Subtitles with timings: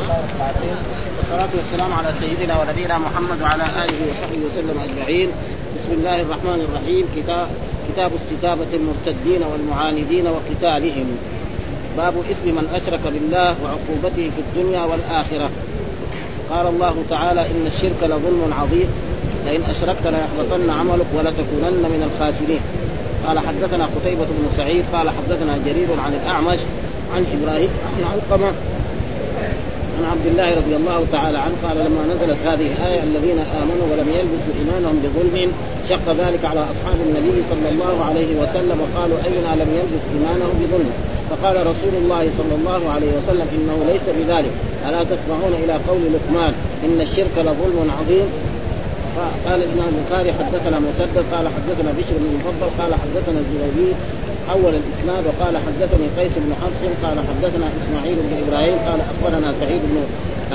[0.00, 5.28] والصلاة والسلام على سيدنا ونبينا محمد وعلى آله وصحبه وسلم أجمعين.
[5.76, 7.04] بسم الله الرحمن الرحيم.
[7.16, 7.46] كتاب
[7.88, 11.08] كتاب استتابة المرتدين والمعاندين وقتالهم.
[11.96, 15.48] باب إثم من أشرك بالله وعقوبته في الدنيا والآخرة.
[16.50, 18.88] قال الله تعالى إن الشرك لظلم عظيم.
[19.46, 22.62] لئن أشركت ليحبطن عملك ولتكونن من الخاسرين.
[23.26, 24.84] قال حدثنا قتيبة بن سعيد.
[24.92, 26.58] قال حدثنا جرير عن الأعمش
[27.14, 28.52] عن إبراهيم عن علقمة
[30.00, 34.08] عن عبد الله رضي الله تعالى عنه قال لما نزلت هذه الآية الذين آمنوا ولم
[34.18, 35.52] يلبسوا إيمانهم بظلم
[35.88, 40.90] شق ذلك على أصحاب النبي صلى الله عليه وسلم وقالوا أينا لم يلبس إيمانه بظلم؟
[41.30, 44.54] فقال رسول الله صلى الله عليه وسلم إنه ليس بذلك.
[44.88, 46.52] ألا تسمعون إلى قول لقمان
[46.84, 48.28] إن الشرك لظلم عظيم؟
[49.46, 53.90] قال الامام البخاري حدثنا مسدد قال حدثنا بشر بن المفضل قال حدثنا الزبيدي
[54.50, 59.80] حول الإسناد وقال حدثني قيس بن حفص قال حدثنا إسماعيل بن إبراهيم قال أخبرنا سعيد
[59.90, 59.96] بن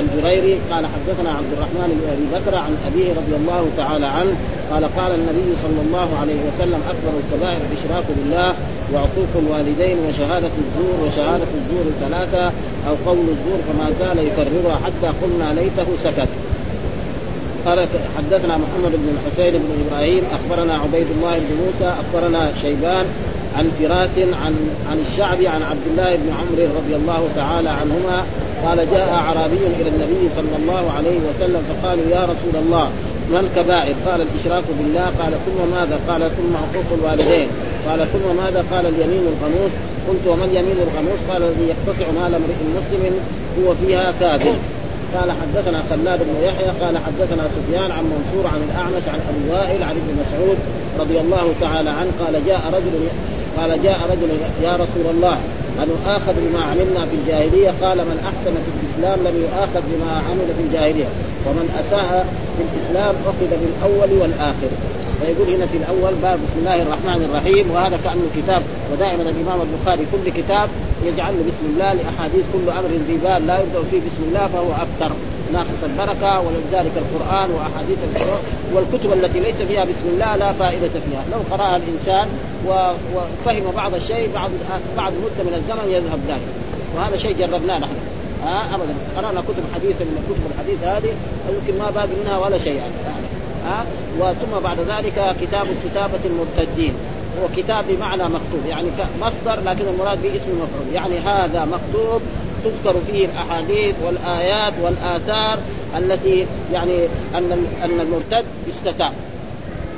[0.02, 4.34] الجريري قال حدثنا عبد الرحمن بن أبي بكر عن أبيه رضي الله تعالى عنه
[4.72, 8.54] قال قال النبي صلى الله عليه وسلم أكبر الكبائر الاشراك بالله
[8.94, 12.46] وعقوق الوالدين وشهادة الزور وشهادة الزور ثلاثة
[12.88, 16.32] أو قول الزور فما زال يكررها حتى قلنا ليته سكت.
[17.66, 17.88] قال
[18.18, 23.06] حدثنا محمد بن الحسين بن إبراهيم أخبرنا عبيد الله بن موسى أخبرنا شيبان
[23.58, 24.54] عن فراس عن
[24.90, 28.24] عن الشعبي عن عبد الله بن عمرو رضي الله تعالى عنهما
[28.66, 32.90] قال جاء أعرابي إلى النبي صلى الله عليه وسلم فقالوا يا رسول الله
[33.32, 37.48] ما الكبائر؟ قال الإشراك بالله قال ثم ماذا؟ قال ثم حقوق الوالدين
[37.88, 39.72] قال ثم ماذا؟ قال اليمين الغموس
[40.08, 43.14] قلت وما اليمين الغموس؟ قال الذي يقتطع مال امرئ مسلم
[43.60, 44.56] هو فيها كاذب
[45.16, 49.84] قال حدثنا خلاد بن يحيى قال حدثنا سفيان عن منصور عن الأعمش عن أبي وائل
[49.84, 50.58] عن ابن مسعود
[51.00, 52.94] رضي الله تعالى عنه قال جاء رجل
[53.58, 54.30] قال جاء رجل
[54.64, 55.38] يا رسول الله
[55.80, 60.48] أن نؤاخذ بما عملنا في الجاهلية؟ قال من أحسن في الإسلام لم يؤاخذ بما عمل
[60.58, 61.10] في الجاهلية
[61.48, 62.26] ومن أساء
[62.58, 64.72] في الإسلام أخذ بالأول والآخر.
[65.22, 70.06] فيقول هنا في الأول باب بسم الله الرحمن الرحيم وهذا كانه كتاب ودائما الإمام البخاري
[70.12, 70.70] كل كتاب
[71.06, 75.16] يجعل بسم الله لأحاديث كل أمر ذي بال لا يبدأ فيه بسم الله فهو أكثر
[75.54, 81.24] ناقص البركة ولذلك القرآن وأحاديث القرآن والكتب التي ليس فيها بسم الله لا فائدة فيها.
[81.32, 82.28] لو قرأها الإنسان
[82.68, 84.52] وفهم بعض الشيء بعد
[84.98, 86.48] بعد مدة من الزمن يذهب ذلك.
[86.96, 87.96] وهذا شيء جربناه نحن.
[88.48, 88.94] آه ابدا.
[89.18, 91.14] قرأنا كتب حديثة من كتب الحديث هذه
[91.50, 92.76] يمكن ما باقي منها ولا شيء.
[92.76, 92.94] يعني
[93.68, 93.86] ها
[94.20, 96.94] وثم بعد ذلك كتاب كتابة المرتدين.
[97.42, 98.88] هو كتاب بمعنى مكتوب يعني
[99.22, 100.88] مصدر لكن المراد به اسم مفعول.
[100.94, 102.22] يعني هذا مكتوب
[102.66, 105.60] تذكر فيه الأحاديث والآيات والآثار
[105.98, 107.06] التي يعني
[107.36, 109.14] أن أن المرتد يستتاب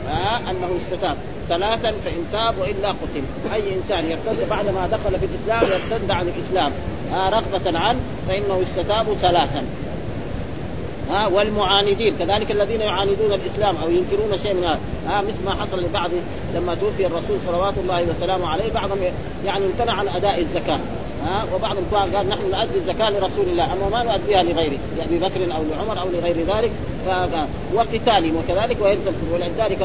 [0.10, 1.18] ها؟ أنه يستتاب
[1.50, 3.54] ثلاثا فإن تاب وإلا قتل.
[3.54, 6.72] أي إنسان يرتد بعد ما دخل في الإسلام يرتد عن الإسلام.
[7.14, 9.64] رغبة عنه فإنه يستتاب ثلاثا.
[11.10, 12.14] ها؟ والمعاندين.
[12.20, 14.80] كذلك الذين يعاندون الإسلام أو ينكرون شيء من هذا.
[15.22, 16.10] مثل ما حصل لبعض
[16.56, 18.98] لما توفي الرسول صلوات الله وسلامه عليه بعضهم
[19.46, 20.80] يعني امتنع عن أداء الزكاة.
[21.26, 25.64] ها وبعضهم قال نحن نؤدي الزكاة لرسول الله أما ما نؤديها لغيره لأبي بكر أو
[25.72, 26.72] لعمر أو لغير ذلك.
[27.76, 29.82] وقتال وكذلك ويلزم ولذلك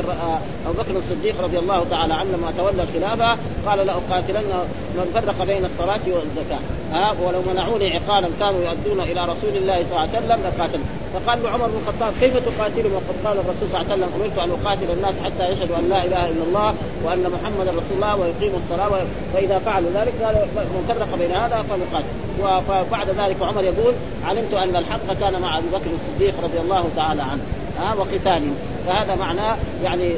[0.66, 4.52] أبو بكر الصديق رضي الله تعالى عنه لما تولى الخلافة قال لأقاتلن
[4.94, 6.62] من فرق بين الصلاة والزكاة.
[6.92, 10.80] ها؟ ولو منعوني عقالا كانوا يؤدون إلى رسول الله صلى الله عليه وسلم لقاتل
[11.14, 14.38] فقال له عمر بن الخطاب كيف تقاتلهم؟ وقد قال الرسول صلى الله عليه وسلم أمرت
[14.38, 18.58] أن أقاتل الناس حتى يشهدوا أن لا إله إلا الله وأن محمدا رسول الله ويقيموا
[18.64, 23.94] الصلاة فإذا فعلوا ذلك قال من فرق بين هذا فليقاتل وبعد ذلك عمر يقول
[24.24, 27.42] علمت أن الحق كان مع ابي بكر الصديق رضي الله تعالى عنه
[27.80, 28.54] ها وقتالهم
[28.86, 30.12] فهذا معناه يعني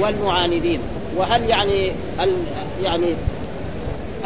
[0.00, 0.80] والمعاندين
[1.16, 1.92] وهل يعني
[2.82, 3.06] يعني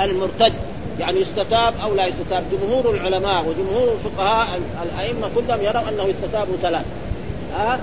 [0.00, 0.52] المرتد
[1.00, 6.84] يعني يستتاب أو لا يستتاب؟ جمهور العلماء وجمهور الفقهاء الأئمة كلهم يروا أنه يستتاب ثلاث
[7.54, 7.80] ها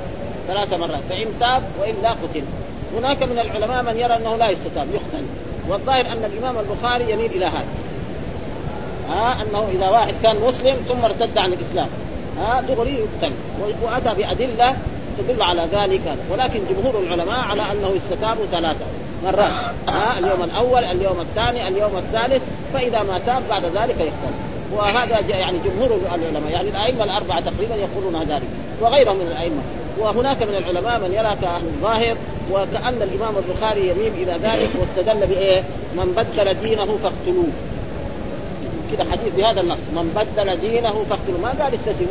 [0.47, 2.44] ثلاث مرات فإن تاب والا قتل.
[2.97, 5.25] هناك من العلماء من يرى أنه لا يستتاب يقتل.
[5.69, 7.67] والظاهر أن الإمام البخاري يميل إلى هذا
[9.09, 11.88] ها أنه إذا واحد كان مسلم ثم ارتد عن الإسلام.
[12.40, 13.34] ها دغري يقتل
[13.84, 14.76] وأتى بادله
[15.18, 16.02] تدل على ذلك.
[16.32, 18.86] ولكن جمهور العلماء على أنه يستتاب ثلاثة
[19.24, 19.52] مرات.
[19.88, 22.41] ها اليوم الأول اليوم الثاني اليوم الثالث.
[22.74, 24.34] فإذا ما تاب بعد ذلك يقتل
[24.74, 28.50] وهذا يعني جمهور العلماء يعني الأئمة الأربعة تقريبا يقولون ذلك.
[28.82, 29.62] وغيرهم من الأئمة.
[30.00, 32.16] وهناك من العلماء من يرى كاهل الظاهر
[32.52, 35.64] وكأن الإمام البخاري يميل إلى ذلك واستدل بإيه؟
[35.97, 37.47] من بدل دينه فاقتلوه.
[38.92, 39.78] كده حديث بهذا النص.
[39.96, 41.40] من بدل دينه فاقتلوه.
[41.42, 42.08] ما قال الرسول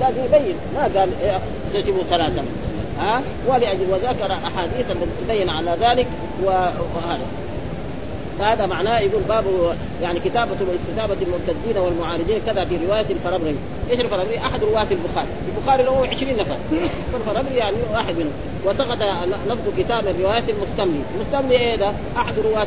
[0.00, 0.56] لازم يبين.
[0.74, 1.10] ما قال
[1.68, 2.44] استجبوا ثلاثا
[3.00, 6.06] ها؟ ولأجل وذكر أحاديث التي تبين على ذلك
[6.44, 7.26] وهذا.
[8.38, 9.44] فهذا معناه يقول باب
[10.02, 13.56] يعني كتابة واستتابة المرتدين والمعارضين كذا في رواية الفربري،
[13.90, 16.56] إيش الفربري؟ أحد رواة البخاري، البخاري له 20 نفر،
[17.12, 18.32] فالفربري يعني واحد منهم،
[18.64, 18.98] وسقط
[19.46, 22.66] لفظ كتاب الرواية المستملي، المستملي إيه ده؟ أحد رواة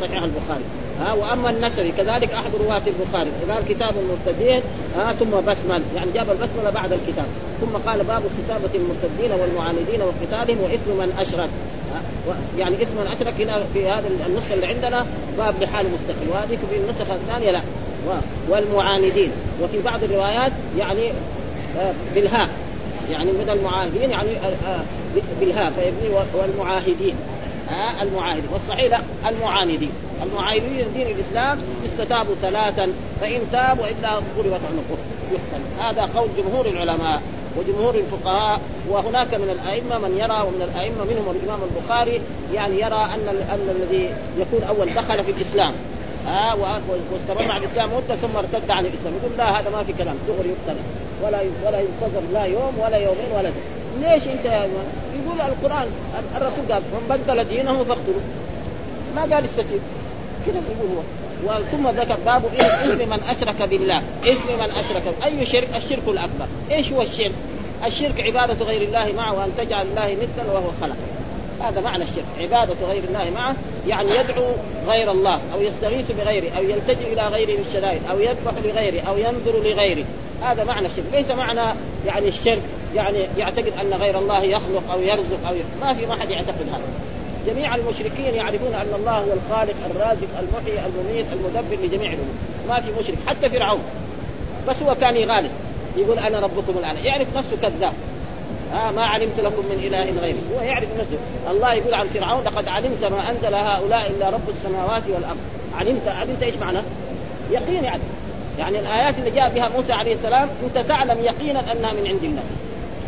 [0.00, 0.64] صحيح البخاري،
[1.00, 3.30] ها وأما النسري كذلك أحد رواة البخاري.
[3.50, 4.60] قال كتاب المرتدين
[4.96, 7.26] ها ثم بسمل يعني جاب البسملة بعد الكتاب.
[7.60, 11.48] ثم قال باب كتابة المرتدين والمعاندين وقتالهم وإثم من أشرك.
[12.58, 15.06] يعني اسم من أشرك هنا في هذا النسخه اللي عندنا
[15.38, 17.60] باب لحال مستقل وهذه في النسخه الثانية لا.
[18.48, 19.30] والمعاندين.
[19.62, 21.12] وفي بعض الروايات يعني
[21.78, 22.48] آه، بالهاء.
[23.10, 24.80] يعني من المعاندين يعني آه، آه،
[25.40, 27.14] بالهاء فيبني والمعاهدين.
[28.02, 28.48] المعاهدين.
[28.52, 29.90] والصحيح لا المعاندين.
[30.22, 34.98] المعاهدين دين الإسلام استتابوا ثلاثا فإن تاب والا ضربت عنقه
[35.32, 37.22] يقتل هذا قول جمهور العلماء
[37.58, 42.20] وجمهور الفقهاء وهناك من الأئمة من يرى ومن الأئمة منهم الإمام البخاري
[42.54, 45.72] يعني يرى أن أن الذي يكون أول دخل في الإسلام.
[46.28, 46.54] آه
[47.12, 49.14] واستمر على الإسلام مده ثم ارتد عن الإسلام.
[49.22, 50.16] يقول لا هذا ما في كلام.
[50.28, 50.80] دغري يقتل
[51.22, 53.62] ولا ولا ينتظر لا يوم ولا يومين ولا دين.
[54.02, 55.86] ليش أنت يقول القرآن
[56.36, 58.24] الرسول قال من بدل دينه فاقتلوا
[59.16, 59.80] ما قال الستير
[60.46, 61.02] كذا يقول هو.
[61.72, 64.02] ثم ذكر باب اسم من أشرك بالله.
[64.24, 65.14] اسم من أشرك.
[65.24, 66.46] أي شرك؟ الشرك الأكبر.
[66.70, 67.32] إيش هو الشرك؟
[67.86, 70.96] الشرك عبادة غير الله معه وأن تجعل الله ندا وهو خلق.
[71.60, 72.24] هذا معنى الشرك.
[72.40, 73.54] عبادة غير الله معه
[73.88, 74.44] يعني يدعو
[74.86, 79.62] غير الله أو يستغيث بغيره أو يلتجئ إلى غيره بالشدائد أو يذبح لغيره أو ينذر
[79.64, 80.04] لغيره.
[80.42, 81.04] هذا معنى الشرك.
[81.12, 81.74] ليس معنى
[82.06, 82.62] يعني الشرك
[82.94, 85.80] يعني يعتقد أن غير الله يخلق أو يرزق أو يخلق.
[85.80, 87.13] ما في ما حد يعتقد هذا.
[87.46, 92.34] جميع المشركين يعرفون أن الله هو الخالق الرازق المحيي المميت المدبر لجميع الأمور.
[92.68, 93.80] ما في مشرك حتى فرعون.
[94.68, 95.50] بس هو كان يغالب.
[95.96, 97.04] يقول أنا ربكم الأعلى.
[97.04, 97.92] يعرف نفسه كذاب.
[98.74, 100.38] آه ما علمت لكم من إله غيري.
[100.54, 101.18] هو يعرف نفسه.
[101.50, 105.38] الله يقول عن فرعون لقد علمت ما أنزل هؤلاء إلا رب السماوات والأرض.
[105.78, 106.78] علمت علمت إيش معنى؟
[107.50, 108.02] يقين يعني.
[108.58, 112.42] يعني الآيات اللي جاء بها موسى عليه السلام أنت تعلم يقينا أنها من عند الله.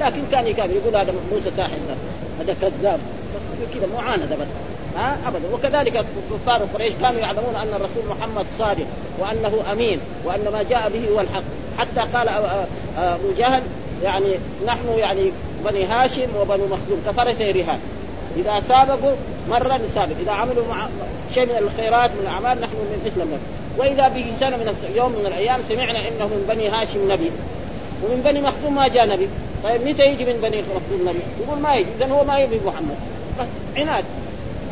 [0.00, 1.76] لكن كان يكابر يقول هذا موسى ساحر.
[2.40, 3.00] هذا كذاب.
[3.74, 4.48] كذا معاندة بس.
[4.96, 5.44] ها؟ ابدا.
[5.54, 8.86] وكذلك كفار قريش كانوا يعلمون أن الرسول محمد صادق
[9.18, 11.42] وأنه أمين وأن ما جاء به هو الحق.
[11.78, 12.28] حتى قال
[12.98, 13.62] أبو جهل
[14.04, 14.34] يعني
[14.66, 15.32] نحن يعني
[15.64, 17.78] بني هاشم وبنو مخزوم كفرسي رهان.
[18.36, 19.12] إذا سابقوا
[19.48, 20.86] مرة نسابق إذا عملوا مع
[21.34, 22.72] شيء من الخيرات من الأعمال نحن
[23.06, 23.42] مثل النبي
[23.78, 27.30] وإذا به سنة من يوم من الأيام سمعنا إنه من بني هاشم نبي.
[28.04, 29.28] ومن بني مخزوم ما جاء نبي.
[29.64, 32.96] طيب متى يجي من بني مخزوم نبي؟ يقول ما يجي اذا هو ما يبي محمد.
[33.40, 33.46] بس
[33.76, 34.04] عناد.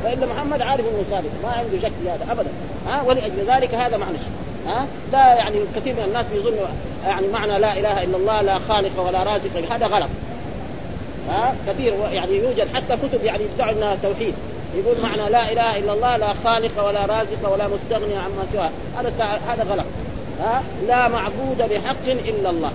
[0.05, 2.50] فإن محمد عارف إنه صادق ما عنده شك في هذا ابدا.
[2.87, 4.32] ها؟ ولأجل ذلك هذا معنى الشيء.
[4.66, 6.66] ها؟ لا يعني كثير من الناس بيظنوا
[7.06, 10.08] يعني معنى لا إله إلا الله لا خالق ولا رازق هذا غلط.
[11.31, 14.34] ها؟ كثير يعني يوجد حتى كتب يعني يدعوا إنها توحيد.
[14.76, 18.70] يقول معنى لا إله إلا الله لا خالق ولا رازق ولا مستغني عما سواه.
[18.99, 19.87] هذا هذا غلط.
[20.40, 22.72] ها؟ لا معبود بحق إلا الله.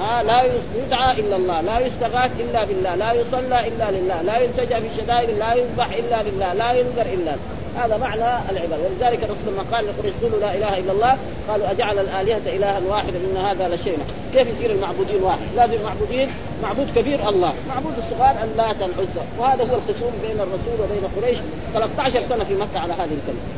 [0.00, 0.42] ها لا
[0.76, 5.30] يدعى إلا الله، لا يستغاث إلا بالله، لا يصلى إلا لله، لا يلتجا في الشدائد،
[5.30, 7.34] لا يذبح إلا لله، لا ينذر إلا
[7.76, 11.16] هذا معنى العباده، ولذلك الرسول لما قال لقريش قولوا لا إله إلا الله،
[11.48, 13.98] قالوا أجعل الآلهة إلها واحدا إن هذا لشيء
[14.34, 16.28] كيف يصير المعبودين واحد؟ لازم المعبودين
[16.62, 21.38] معبود كبير الله، معبود الصغار اللات العزى، وهذا هو الخصوم بين الرسول وبين قريش
[21.74, 23.55] 13 سنة في مكة على هذه الكلمة.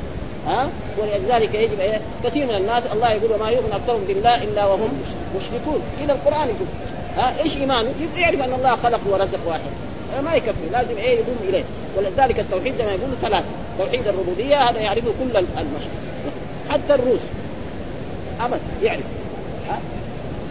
[0.48, 0.68] ها؟
[0.98, 5.02] ولذلك يجب إيه؟ كثير من الناس الله يقول وما يؤمن أكثرهم بالله إلا وهم
[5.36, 5.80] مشركون.
[6.04, 6.68] إلى القرآن يقول.
[7.16, 9.70] ها؟ إيش إيمانه؟ يعرف أن الله خلق ورزق واحد.
[10.24, 11.64] ما يكفي لازم إيه يضم إليه.
[11.96, 13.44] ولذلك التوحيد زي ما يقول ثلاث.
[13.78, 15.90] توحيد الربوبية هذا يعرفه كل المشرك.
[16.70, 17.20] حتى الروس.
[18.40, 19.04] أبد يعرف.
[19.68, 19.78] ها؟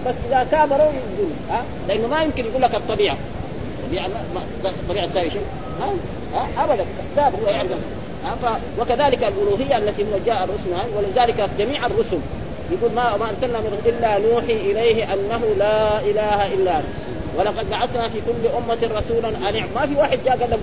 [0.08, 3.18] بس إذا كابروا يقول ها؟ لأنه ما يمكن يقول لك الطبيعة.
[3.80, 4.06] الطبيعة
[4.66, 5.46] الطبيعة تساوي شيء.
[5.82, 5.94] ها,
[6.34, 6.86] ها؟ ابدا.
[7.16, 7.70] كذاب هو يعرف.
[8.80, 12.20] وكذلك الألوهية التي جاء الرسل ولذلك جميع الرسل
[12.72, 16.86] يقول ما ما أرسلنا من إلا نوحي إليه أنه لا إله إلا انت
[17.38, 20.60] ولقد بعثنا في كل أمة رسولا أن ما في واحد جاء قال لك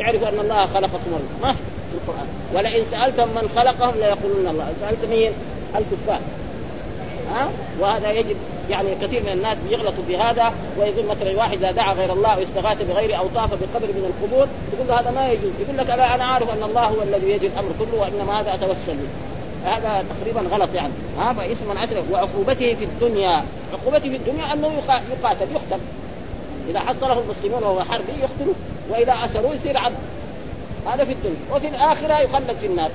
[0.00, 1.10] اعرفوا أن الله خلقكم
[1.42, 1.58] ما في
[1.94, 2.26] القرآن.
[2.54, 4.72] ولئن سالتم من خلقهم ليقولون الله.
[4.80, 5.32] سألت مين؟
[5.76, 6.20] الكفار.
[7.30, 7.48] ها
[7.80, 8.36] وهذا يجب
[8.70, 12.82] يعني كثير من الناس بيغلطوا في هذا ويقول مثلا واحد إذا دعا غير الله واستغاث
[12.82, 15.52] بغيره أو طاف بقبر من القبور يقول هذا ما يجوز.
[15.60, 18.94] يقول لك أنا أنا عارف أن الله هو الذي يجري الأمر كله وإنما هذا أتوسل
[18.94, 19.08] به.
[19.70, 20.92] هذا تقريبا غلط يعني.
[21.18, 23.44] ها فاسم من اشرك وعقوبته في الدنيا.
[23.72, 24.72] عقوبته في الدنيا أنه
[25.20, 25.80] يقاتل يقتل.
[26.70, 28.54] إذا حصله المسلمون وهو حربي يقتلوه
[28.90, 29.96] وإذا أسروه يصير عبد.
[30.86, 31.36] هذا في الدنيا.
[31.52, 32.90] وفي الآخرة يخلد في النار.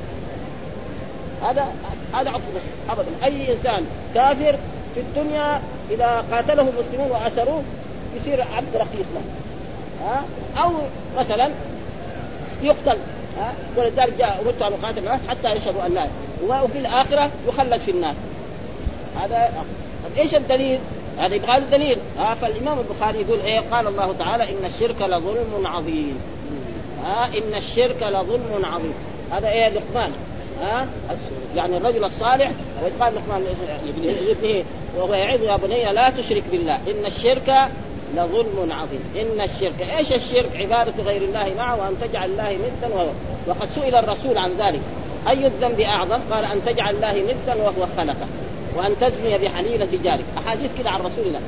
[1.44, 1.66] هذا
[2.14, 3.08] هذا عقوبه ابدا.
[3.24, 3.86] أي إنسان
[4.16, 4.56] كافر
[4.96, 7.64] في الدنيا إذا قاتله المسلمون وأسروه
[8.16, 9.22] يصير عبد رقيق له.
[10.06, 10.24] ها؟
[10.64, 10.72] أو
[11.20, 11.52] مثلا
[12.64, 12.98] يقتل
[13.38, 16.08] ها؟ ولذلك جاء امرت ان اقاتل الناس حتى يشهدوا أن لا.
[16.64, 18.16] وفي الآخرة؟ يخلد في النار.
[19.22, 19.52] هذا
[20.06, 20.80] طب إيش الدليل؟
[21.20, 26.20] هذا يبغى الدليل ها؟ فالإمام البخاري يقول إيه؟ قال الله تعالى إن الشرك لظلم عظيم.
[27.06, 28.94] ها؟ إن الشرك لظلم عظيم.
[29.32, 30.12] هذا إيه؟ لقمان.
[30.62, 30.88] ها؟
[31.56, 32.52] يعني الرجل الصالح
[32.82, 33.44] وقال لقمان
[34.04, 34.64] لابنه
[34.98, 37.70] وهو يعظ يا بني لا تشرك بالله إن الشرك
[38.16, 39.04] لظلم عظيم.
[39.16, 42.96] إن الشرك إيش الشرك؟ عبادة غير الله معه وأن تجعل الله ندا
[43.48, 44.82] وقد سئل الرسول عن ذلك.
[45.30, 48.28] أي الذنب أعظم؟ قال أن تجعل الله ندا وهو خلقه
[48.76, 50.26] وأن تزني بحليلة جارك.
[50.38, 51.42] أحاديث كده عن رسول الله.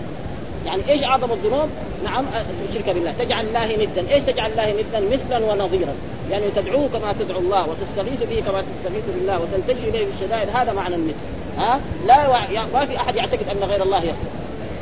[0.65, 1.69] يعني إيش أعظم الذنوب؟
[2.03, 2.25] نعم
[2.69, 5.93] الشرك بالله، تجعل الله ندا، إيش تجعل الله ندا؟ مثلا ونظيرا،
[6.31, 10.73] يعني تدعوه كما تدعو الله وتستغيث به كما تستغيث بالله وتلتجئ إليه في الشدائد هذا
[10.73, 11.15] معنى الند.
[11.57, 12.27] ها؟ لا
[12.73, 14.31] ما في أحد يعتقد أن غير الله يغفر.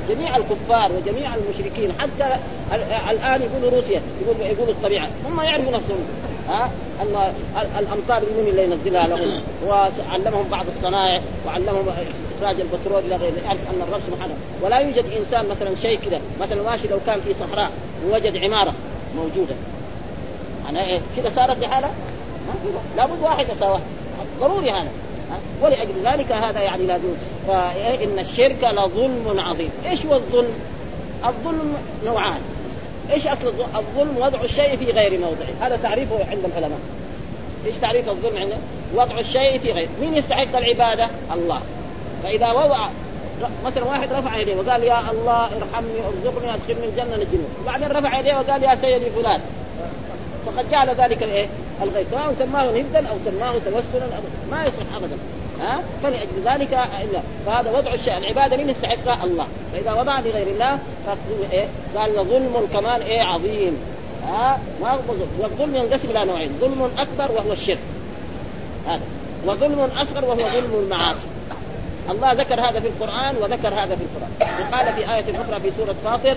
[0.09, 2.35] جميع الكفار وجميع المشركين حتى
[3.11, 6.03] الآن يقولوا روسيا يقولوا يقولوا الطبيعة هم يعرفوا نفسهم
[6.49, 7.33] ها؟ أن
[7.79, 9.41] الأمطار من اللي ينزلها لهم.
[9.67, 11.85] وعلمهم بعض الصنائع وعلمهم
[12.39, 16.63] إخراج البترول إلى غيره يعرف أن الرب سبحانه ولا يوجد إنسان مثلا شيء كذا مثلا
[16.63, 17.71] ماشي لو كان في صحراء
[18.05, 18.73] ووجد عمارة
[19.15, 19.55] موجودة.
[20.65, 21.91] معناها إيه؟ كذا صارت لحالها؟
[22.97, 23.81] لابد واحد يساواها
[24.39, 24.89] ضروري هذا.
[25.61, 27.17] ولأجل ذلك هذا يعني لا يجوز.
[27.47, 29.69] فإن الشرك لظلم عظيم.
[29.89, 30.53] إيش هو الظلم؟
[31.25, 31.73] الظلم
[32.05, 32.39] نوعان.
[33.11, 36.79] إيش أصل الظلم وضع الشيء في غير موضعه؟ هذا تعريفه عند العلماء.
[37.65, 38.57] إيش تعريف الظلم عنده
[38.95, 41.61] وضع الشيء في غير مين يستحق العبادة؟ الله.
[42.23, 42.89] فإذا وضع
[43.65, 48.33] مثلا واحد رفع يديه وقال يا الله ارحمني ارزقني أدخلني الجنة نجني وبعدين رفع يديه
[48.33, 49.41] وقال يا سيدي فلان.
[50.45, 51.47] فقد جعل ذلك الإيه؟
[51.81, 52.09] الغيث.
[52.11, 54.07] سواء سماه ندا أو سماه توسلا
[54.51, 55.17] ما يصح ابدا.
[55.61, 57.21] ها؟ فلأجل ذلك إلا.
[57.45, 59.47] فهذا وضع الشيء العبادة من يستحقها الله.
[59.73, 60.79] فإذا وضع لغير الله
[61.51, 63.77] إيه؟ قال ظلم كمان إيه؟ عظيم.
[64.27, 64.59] ها؟
[65.39, 66.51] والظلم ينقسم إلى نوعين.
[66.61, 67.79] ظلم أكبر وهو الشرك.
[68.87, 69.01] هذا.
[69.45, 71.27] وظلم أصغر وهو ظلم المعاصي.
[72.09, 74.61] الله ذكر هذا في القرآن وذكر هذا في القرآن.
[74.61, 76.35] وقال في آية أخرى في سورة فاطر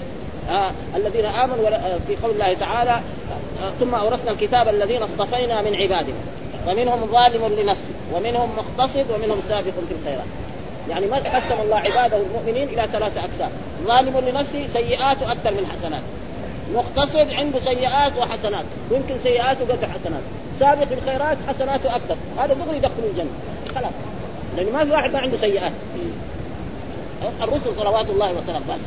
[0.50, 5.74] آه الذين آمنوا آه، في قول الله تعالى آه ثم أورثنا الكتاب الذين اصطفينا من
[5.74, 6.41] عبادنا.
[6.66, 10.26] فمنهم ظالم لنفسه ومنهم مقتصد ومنهم سابق في الخيرات.
[10.90, 13.50] يعني ما قسم الله عباده المؤمنين إلى ثلاثة أقسام.
[13.86, 16.04] ظالم لنفسه سيئاته أكثر من حسناته
[16.74, 18.64] مقتصد عنده سيئات وحسنات.
[18.90, 20.22] يمكن سيئاته قدر حسنات.
[20.60, 22.16] سابق الخيرات حسناته أكثر.
[22.38, 23.30] هذا دغري يدخل الجنة.
[23.74, 23.92] خلاص.
[24.56, 25.72] لأن ما في واحد ما عنده سيئات.
[27.42, 28.80] الرسل صلوات الله وسلامه بس.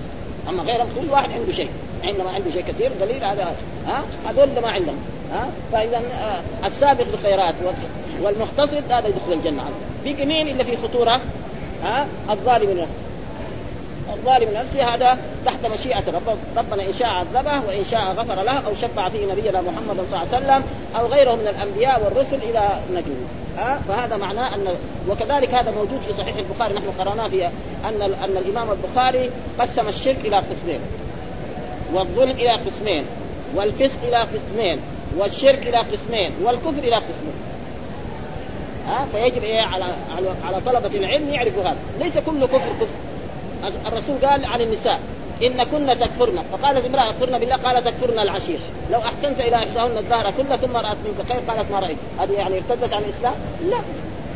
[0.50, 1.70] أما غيرهم كل واحد عنده شيء.
[2.04, 3.56] عندما عنده شيء كثير دليل هذا.
[3.88, 5.00] ها؟ هذول ما عندهم.
[5.34, 7.56] ها؟ فإذا آه، السابق بالخيرات
[8.22, 9.64] والمقتصد هذا يدخل الجنة
[10.06, 11.22] بقي مين إلا في خطورة؟
[11.84, 13.06] ها؟ الظالم لنفسه.
[14.14, 18.76] الظالم لنفسه هذا تحت مشيئة رب ربنا إن شاء عذبه وإن شاء غفر له أو
[18.82, 20.64] شفع فيه نبينا محمد صلى الله عليه وسلم
[20.96, 23.26] أو غيره من الأنبياء والرسل إلى نجوه
[23.58, 24.68] ها؟ فهذا معناه أن
[25.10, 29.30] وكذلك هذا موجود في صحيح البخاري نحن قرأناه في أن أن الإمام البخاري
[29.60, 30.80] قسم الشرك إلى قسمين.
[31.94, 33.06] والظلم إلى قسمين
[33.56, 34.80] والفسق إلى قسمين.
[35.18, 37.36] والشرك إلى قسمين والكفر إلى قسمين.
[38.88, 42.88] ها فيجب إيه على على على طلبة العلم يعرفوا هذا، ليس كل كفر كفر.
[43.88, 45.00] الرسول قال عن النساء
[45.44, 46.44] إن كن تكفرن.
[46.52, 48.60] فقالت امرأة يكفرن بالله؟ قال تكفرن العشير
[48.92, 51.32] لو أحسنت إلى إحداهن الدهر كله ثم رأت منك.
[51.32, 51.98] خير قالت ما رأيت.
[52.20, 53.34] هذه يعني ارتدت عن الإسلام؟
[53.70, 53.78] لا.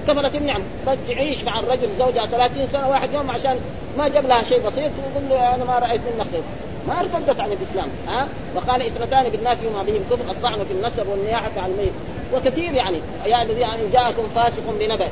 [0.08, 0.62] كفرت النعم
[1.08, 3.60] تعيش مع الرجل زوجها 30 سنة واحد يوم عشان
[3.98, 6.42] ما جاب لها شيء بسيط تقول له أنا ما رأيت منك خير.
[6.88, 11.52] ما ارتدت عن الإسلام؟ ها؟ وقال اثنتان بالناس يوم بهم كفر الطعن في النسب والنياحة
[11.58, 11.92] عن الميت.
[12.34, 15.08] وكثير يعني يا الذي يعني جاءكم فاسق بنبأ.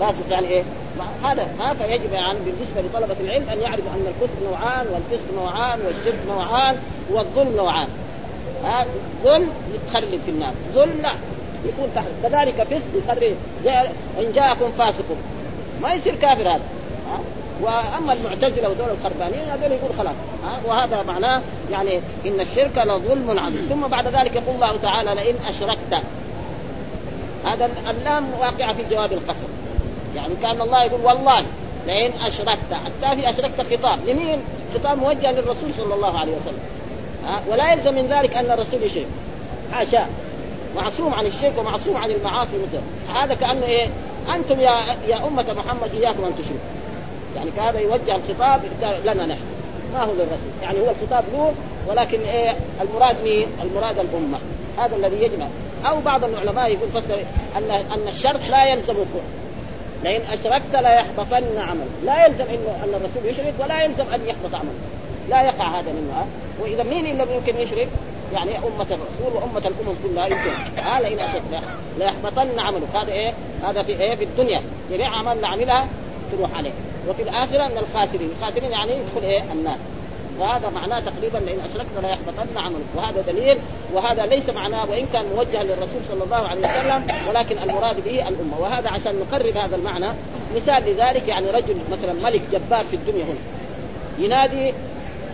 [0.00, 0.62] فاسق يعني إيه؟
[1.24, 6.18] هذا ها فيجب يعني بالنسبة لطلبة العلم أن يعرفوا أن الكفر نوعان والفسق نوعان والشرك
[6.28, 6.76] نوعان
[7.10, 7.88] والظلم نوعان.
[8.64, 8.86] ها؟
[9.24, 11.12] ظلم يتخلد في النار ظلم لا
[11.64, 12.06] يكون تحت.
[12.22, 13.32] كذلك فسق يخرج
[14.18, 15.04] إن جاءكم فاسق.
[15.82, 16.60] ما يصير كافر هذا.
[17.62, 20.14] وأما المعتزلة ودول الخربانيين هذول يقول خلاص
[20.44, 23.66] ها؟ وهذا معناه يعني إن الشرك لظلم عظيم.
[23.70, 26.04] ثم بعد ذلك يقول الله تعالى لئن أشركت.
[27.44, 29.48] هذا اللام واقعه في جواب القسم
[30.16, 31.44] يعني كأن الله يقول والله
[31.86, 32.74] لئن أشركت.
[32.74, 33.98] حتى في أشركت خطاب.
[34.06, 34.38] لمين؟
[34.74, 36.60] خطاب موجه للرسول صلى الله عليه وسلم.
[37.26, 39.06] ها؟ ولا يلزم من ذلك أن الرسول يشرك.
[39.72, 40.06] حاشا
[40.76, 42.82] معصوم عن الشرك ومعصوم عن المعاصي مثل
[43.18, 43.88] هذا كأنه إيه؟
[44.34, 44.74] أنتم يا
[45.08, 46.80] يا أمة محمد إياكم أن تشركوا.
[47.36, 48.60] يعني كهذا يوجه الخطاب
[49.04, 49.40] لنا نحن.
[49.92, 50.52] ما هو للرسول.
[50.62, 51.52] يعني هو الخطاب له
[51.88, 54.38] ولكن إيه المراد مين؟ المراد الأمة.
[54.78, 55.46] هذا الذي يجمع.
[55.90, 57.24] أو بعض العلماء يقول فسر
[57.56, 59.20] أن أن الشرط لا يلزم الكفر.
[60.04, 64.54] لئن أشركت لا يحبطن عمل لا يلزم انه أن الرسول يشرك ولا يلزم أن يحبط
[64.54, 64.72] عمل
[65.28, 66.26] لا يقع هذا منه؟
[66.60, 67.88] وإذا مين اللي ممكن يشرك؟
[68.32, 70.80] يعني أمة الرسول وأمة الأمم كلها يمكن.
[70.82, 71.42] هذا ان اشرك
[71.98, 72.88] ليحبطن عملك.
[72.94, 73.32] هذا إيه؟
[73.64, 74.62] هذا في إيه؟ في الدنيا.
[74.90, 75.86] جميع اعمال عملها
[76.36, 76.70] تروح عليه.
[77.08, 79.76] وفي الآخرة من الخاسرين، الخاسرين يعني يدخل إيه؟ النار.
[80.38, 82.86] وهذا معناه تقريبا لأن أشركت لا يحبطن عملك.
[82.96, 83.58] وهذا دليل.
[83.92, 88.60] وهذا ليس معناه وإن كان موجها للرسول صلى الله عليه وسلم ولكن المراد به الأمة.
[88.60, 90.08] وهذا عشان نقرب هذا المعنى.
[90.56, 93.40] مثال لذلك يعني رجل مثلا ملك جبار في الدنيا هنا.
[94.18, 94.74] ينادي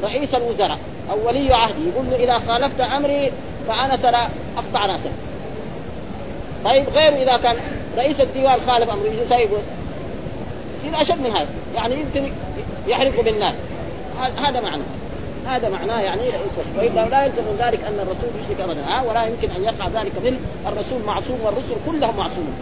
[0.03, 0.79] رئيس الوزراء
[1.11, 3.33] أو ولي عهدي يقول له إذا خالفت أمري
[3.69, 5.11] فأنا ساقطع رأسك.
[6.65, 7.57] طيب غير إذا كان
[7.97, 9.61] رئيس الديوان خالف أمره سيقول
[10.87, 11.47] يصير أشد من هذا.
[11.75, 12.33] يعني يمكن
[12.87, 13.55] يحرقوا بالنار
[14.37, 14.83] هذا معنى
[15.47, 18.81] هذا معناه يعني رئيس وإلا لا يلزم من ذلك أن الرسول يشرك ابدا.
[18.89, 22.55] ها؟ ولا يمكن أن يقع ذلك من الرسول معصوم والرسل كلهم معصومون.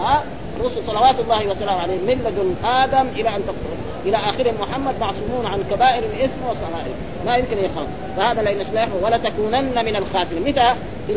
[0.00, 0.22] ها؟
[0.60, 3.76] الرسل صلوات الله وسلامه عليهم من لدن آدم إلى أن تقتل.
[4.06, 6.94] إلى آخر محمد معصومون عن كبائر الإثم وصغائر.
[7.26, 7.86] ما يمكن يخاف.
[8.16, 10.48] فهذا لئن اشبه ولا تكونن من الخاسرين.
[10.48, 10.74] متى؟
[11.06, 11.12] في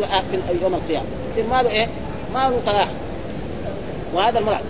[0.62, 1.06] يوم القيامة.
[1.32, 1.88] يصير ماله إيه؟
[2.34, 2.88] ماله صلاح
[4.14, 4.60] وهذا المراد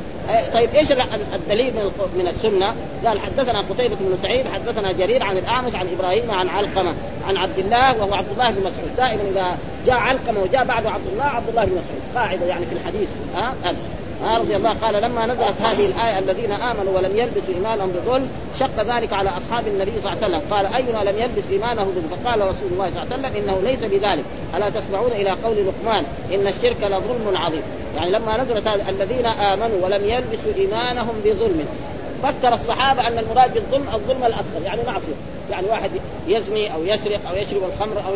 [0.55, 0.93] طيب إيش
[1.35, 6.31] الدليل من من السنة؟ قال حدثنا قتيبة بن سعيد حدثنا جرير عن الأعمش عن إبراهيم
[6.31, 6.95] عن علقمة
[7.29, 11.07] عن عبد الله وهو عبد الله بن مسعود دائما إذا جاء علقمة وجاء بعده عبد
[11.13, 13.75] الله عبد الله بن مسعود قاعدة يعني في الحديث ها أه؟
[14.25, 18.97] آه رضي الله قال لما نزلت هذه الآية الذين آمنوا ولم يلبسوا إيمانهم بظلم شق
[18.97, 20.55] ذلك على أصحاب النبي صلى الله عليه وسلم.
[20.55, 23.81] قال أينا لم يلبس إيمانه بظلم؟ فقال رسول الله صلى الله عليه وسلم إنه ليس
[23.81, 24.25] بذلك.
[24.55, 27.62] ألا تسمعون إلى قول لقمان إن الشرك لظلم عظيم.
[27.97, 31.67] يعني لما نزلت الذين آمنوا ولم يلبسوا إيمانهم بظلم.
[32.23, 35.15] فكر الصحابة أن المراد بالظلم الظلم الأصغر يعني معصية.
[35.50, 35.91] يعني واحد
[36.29, 38.15] يزني أو يسرق أو يشرب الخمر أو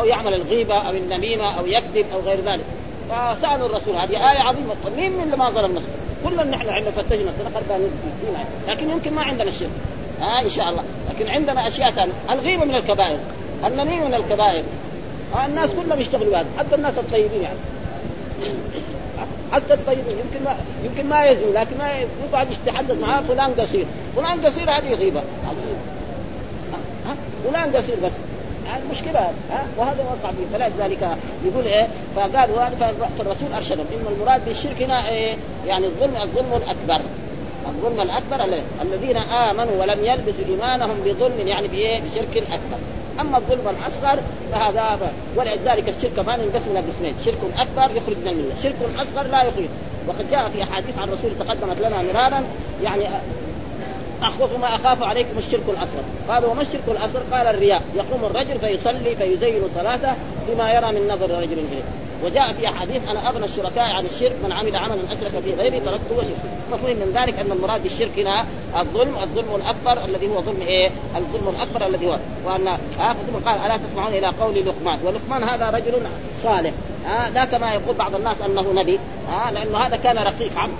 [0.00, 2.64] أو يعمل الغيبة أو النميمة أو يكذب أو غير ذلك.
[3.10, 4.74] فسألوا الرسول هذه آية عظيمة.
[4.84, 5.88] طيب مين من اللي ما ظلم نفسه؟
[6.24, 7.90] كلنا نحن عندنا فتشنا خربان
[8.68, 9.70] لكن يمكن ما عندنا الشرك
[10.20, 10.82] ها آه إن شاء الله.
[11.10, 12.12] لكن عندنا أشياء ثانية.
[12.30, 13.18] الغيبه من الكبائر.
[13.66, 14.62] النميمه من الكبائر.
[15.34, 17.58] آه الناس كلهم يشتغلوا هذا حتى الناس الطيبين يعني.
[19.52, 20.16] حتى الطيبين.
[20.24, 21.90] يمكن ما يمكن ما يزني لكن ما
[22.28, 23.86] يقعد يتحدث معاه فلان قصير.
[24.16, 25.22] فلان قصير هذه غيبة.
[27.44, 28.12] فلان قصير بس.
[28.76, 32.48] المشكلة ها؟ وهذا وقع فيه فلذلك يقول إيه؟ فقال
[33.18, 33.86] فالرسول أرشدهم.
[33.94, 37.04] إن المراد بالشرك هنا إيه؟ يعني الظلم الظلم الأكبر.
[37.68, 42.78] الظلم الأكبر الذين آمنوا ولم يلبسوا إيمانهم بظلم يعني بإيه؟ بشرك أكبر.
[43.20, 44.18] أما الظلم الأصغر
[44.52, 48.54] فهذا ولذلك الشرك ما ينقسم إلى قسمين شرك أكبر يخرج من الملة.
[48.62, 49.68] شرك أصغر لا يخرج.
[50.08, 52.44] وقد جاء في أحاديث عن الرسول تقدمت لنا مرارا
[52.82, 53.04] يعني
[54.22, 57.82] أخوف ما أخاف عليكم الشرك الاصغر قالوا وما الشرك الاصغر قال الرياء.
[57.96, 60.14] يقوم الرجل فيصلي فيزين صلاته
[60.48, 61.82] بما يرى من نظر رجل اليه
[62.24, 66.16] وجاء في أحاديث أنا أغنى الشركاء عن الشرك من عمل عملا أشرك في غيري تركته
[66.18, 66.36] وشرك
[66.72, 68.44] مفهوم من ذلك أن المراد بالشرك هنا
[68.80, 72.16] الظلم الظلم الأكبر الذي هو ظلم إيه؟ الظلم الأكبر الذي هو.
[72.44, 74.98] وأن آه قال ألا تسمعون إلى قول لقمان.
[75.04, 75.92] ولقمان هذا رجل
[76.42, 76.72] صالح.
[77.08, 78.98] آه لا كما يقول بعض الناس أنه نبي
[79.32, 80.72] آه لأنه هذا كان رقيق عبد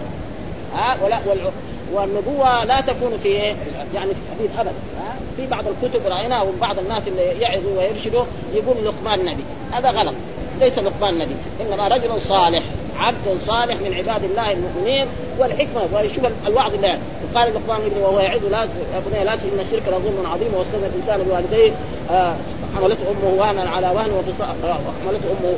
[0.75, 1.19] آه ولا
[1.93, 3.29] والنبوة لا تكون في
[3.95, 4.73] يعني في الحديث ابدا
[5.37, 8.25] في بعض الكتب رأيناها وبعض الناس اللي يعظوا ويرشدوا
[8.55, 10.15] يقول لقمان نبي هذا غلط.
[10.61, 12.63] ليس لقمان نبي إنما رجل صالح
[12.99, 15.07] عبد صالح من عباد الله المؤمنين
[15.39, 15.83] والحكمة.
[15.95, 16.99] ويشوف الوعظ اللي
[17.35, 20.55] وقال لقمان ابنه وهو يعظ لا يا بني لا إن الشرك لظلم عظيم.
[20.55, 21.73] واستاذن الإنسان بوالديه.
[22.11, 22.35] آه
[22.77, 25.55] حملته أمه وهنا على وهن وحملته أمه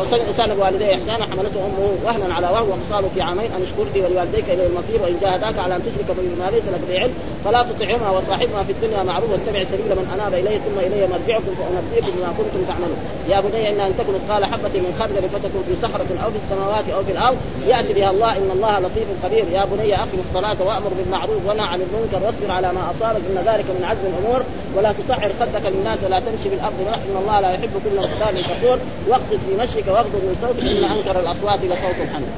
[0.00, 4.00] وصل الانسان بوالديه إحسانا حملته أمه وهنا على وهن وخصاله في عامين أن اشكر لي
[4.04, 7.12] ولوالديك إلى المصير وإن جاهداك على أن تشرك بما ليس لك بعلم
[7.44, 12.12] فلا تطعهما وصاحبهما في الدنيا معروف واتبع سبيل من أناب الي ثم إلي مرجعكم فانبئكم
[12.16, 13.00] بما كنتم تعملون.
[13.32, 16.84] يا بني إن ان تكن مثقال حبة من خردل فتكن في صخرة أو في السماوات
[16.94, 17.36] أو في الأرض
[17.68, 19.44] يأتي بها الله إن الله لطيف خبير.
[19.52, 23.66] يا بني أقم الصلاة وأمر بالمعروف ونهى عن المنكر واصبر على ما أصابك إن ذلك
[23.76, 24.40] من عزم الأمور.
[24.76, 28.78] ولا تصعر خدك للناس ولا تمشي بالارض إن الله لا يحب كل مختال كفور.
[29.08, 32.28] واقصد في مشيك واغضب من صوتك ان أنكر الأصوات لصوت الحمد.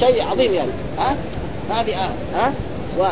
[0.00, 0.70] شيء عظيم يعني.
[0.98, 1.16] ها؟
[1.70, 2.10] هذه آه.
[2.34, 2.52] ها؟
[2.98, 3.06] و...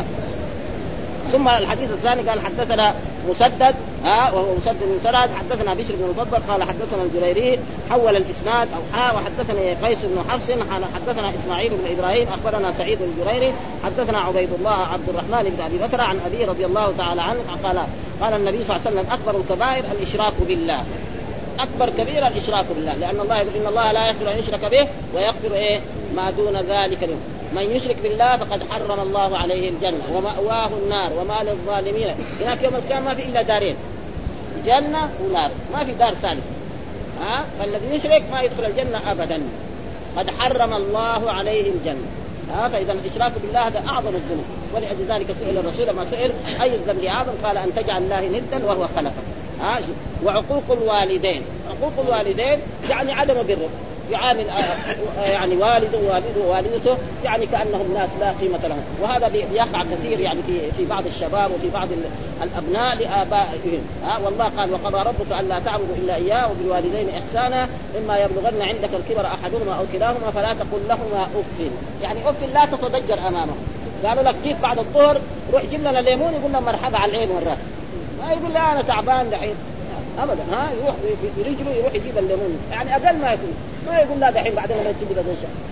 [1.31, 2.93] ثم الحديث الثاني قال حدثنا
[3.29, 8.67] مسدد ها؟ وهو مسدد بن سرد حدثنا بشر بن المفضل قال حدثنا الجريري حول الإسناد
[8.75, 10.51] أو حا وحدثني قيس بن حفص
[10.95, 13.53] حدثنا إسماعيل بن إبراهيم أخبرنا سعيد الجريري
[13.85, 17.79] حدثنا عبيد الله عبد الرحمن بن أبي بكر عن أبي رضي الله تعالى عنه قال
[18.21, 20.83] قال النبي صلى الله عليه وسلم اكبر الكبائر الإشراك بالله.
[21.59, 25.53] أكبر كبيره الاشراك بالله لأن الله يقول إن الله لا يغفر أن يشرك به ويغفر
[25.53, 25.79] إيه؟
[26.15, 27.17] ما دون ذلك له
[27.55, 32.15] من يشرك بالله فقد حرم الله عليه الجنة ومأواه النار وما للظالمين.
[32.41, 33.75] هناك يوم القيامة ما في إلا دارين.
[34.65, 36.43] جنه ونار ما في دار ثالث.
[37.21, 39.41] ها؟ فالذي يشرك ما يدخل الجنة ابدا.
[40.17, 42.07] قد حرم الله عليه الجنة.
[42.53, 44.45] ها؟ فاذا الإشراك بالله هذا أعظم الذنوب.
[44.75, 48.87] ولأجل ذلك سئل الرسول لما سئل أي الذنب أعظم؟ قال أن تجعل الله ندا وهو
[48.95, 49.13] خلقك.
[50.25, 51.41] وعقوق الوالدين.
[51.69, 53.69] عقوق الوالدين يعني عدم بره
[54.11, 55.99] يعامل آه، يعني والده
[56.45, 58.83] ووالدته يعني كأنهم ناس لا قيمة لهم.
[59.01, 61.87] وهذا بيقع كثير يعني في في بعض الشباب وفي بعض
[62.43, 63.81] الأبناء لآبائهم.
[64.05, 67.67] ها والله قال وقضى ربك ألا تعبدوا إلا إياه وبالوالدين إحسانا
[67.97, 71.71] اما يبلغن عندك الكبر أحدهما أو كلاهما فلا تقل لهما أف.
[72.01, 73.53] يعني أف لا تتضجر أمامه.
[74.05, 75.21] قالوا لك جيت بعد الظهر؟
[75.53, 77.57] روح جيب لنا ليمون يقول لنا مرحبا على العين والرأس.
[78.21, 79.55] ما يقول لا أنا تعبان دحين.
[80.19, 80.95] ابدا ها يروح
[81.37, 82.59] برجله يروح يجيب الليمون.
[82.71, 83.53] يعني أقل ما يكون.
[83.87, 85.23] ما يقول لا دحين بعدين ما تجيب لنا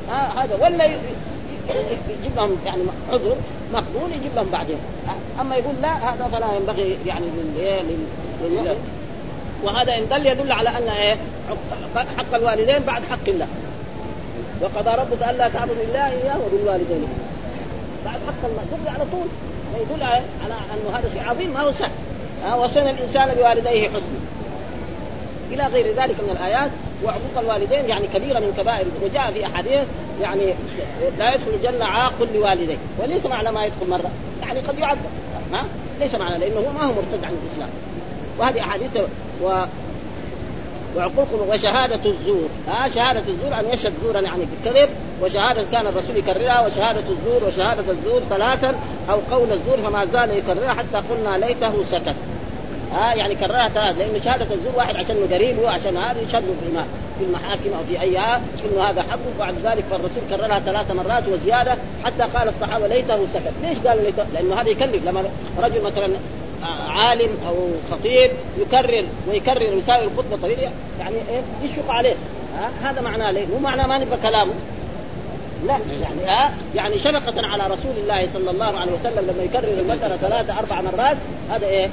[0.09, 2.81] ها هذا ولا يجيب لهم يعني
[3.11, 3.35] عذر
[3.73, 4.77] مقبول يجيب لهم بعدين.
[5.41, 7.25] أما يقول لا هذا فلا ينبغي يعني
[8.41, 8.75] لل
[9.63, 11.15] وهذا إن دل يدل على أن إيه
[12.17, 13.47] حق الوالدين بعد حق الله.
[14.61, 17.07] وقضى ربك ألا تعبدوا إلا إياه وبالوالدين.
[18.05, 18.63] بعد حق الله.
[18.71, 19.27] دل على طول.
[19.81, 20.21] يدل على
[20.53, 21.91] انه هذا شيء عظيم ما هو سهل.
[22.59, 24.19] وصن الإنسان بوالديه حسنا.
[25.51, 26.71] إلى غير ذلك من الآيات
[27.03, 29.83] وعقوق الوالدين يعني كبيرة من كبائر وجاء في أحاديث
[30.21, 30.53] يعني
[31.19, 34.11] لا يدخل الجنة عاق لوالديه وليس معنى ما يدخل مرة.
[34.41, 34.99] يعني قد يعذب
[35.53, 35.65] ها؟
[35.99, 37.69] ليس معنى لأنه ما هو مرتد عن الإسلام.
[38.39, 38.89] وهذه أحاديث
[40.95, 42.49] وعقوق وشهادة الزور.
[42.67, 44.89] ها شهادة الزور أن يشهد زورا يعني بالكذب
[45.21, 48.75] وشهادة كان الرسول يكررها وشهادة الزور وشهادة الزور ثلاثا
[49.09, 52.15] أو قول الزور فما زال يكررها حتى قلنا ليته سكت.
[52.93, 56.83] ها يعني كررها ثلاث لأن شهادة الزور واحد عشان قريب وعشان هذا يشهد في
[57.19, 59.19] في المحاكم أو في أي إنه هذا حق.
[59.35, 64.23] وبعد ذلك فالرسول كررها ثلاث مرات وزيادة حتى قال الصحابة ليته سكت، ليش قالوا ليته؟
[64.33, 65.23] لأنه هذا يكلف لما
[65.59, 66.09] رجل مثلا
[66.89, 67.55] عالم أو
[67.91, 72.15] خطيب يكرر ويكرر يساوي الخطبه طويلة يعني إيه؟ يشفق عليه.
[72.57, 74.53] ها؟ هذا معناه ليه؟ مو معناه ما نبغى كلامه.
[75.67, 80.17] لا يعني ها؟ يعني شفقة على رسول الله صلى الله عليه وسلم لما يكرر المسألة
[80.17, 81.17] ثلاثة أربع مرات
[81.51, 81.89] هذا إيه؟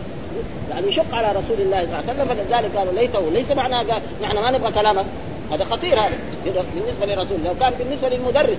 [0.71, 4.03] يعني يشق على رسول الله صلى الله عليه وسلم فلذلك قالوا ليته ليس معناه قال
[4.23, 5.05] نحن ما نبغى كلامك
[5.53, 6.19] هذا خطير هذا.
[6.45, 8.59] بالنسبة للرسول لو كان بالنسبة للمدرس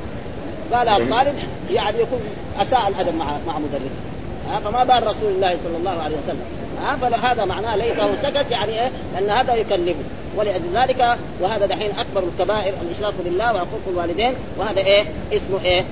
[0.73, 1.35] قال الطالب
[1.71, 2.19] يعني يكون
[2.59, 4.14] أساء الأدب مع مع مدرسه.
[4.63, 6.45] فما بال رسول الله صلى الله عليه وسلم.
[6.81, 9.95] ها فهذا معناه ليته سكت يعني إيه؟ ان هذا يكلمه.
[10.36, 15.03] ولذلك وهذا دحين أكبر الكبائر الإشراك بالله وعقوق الوالدين وهذا إيه؟
[15.34, 15.84] اسمه إيه؟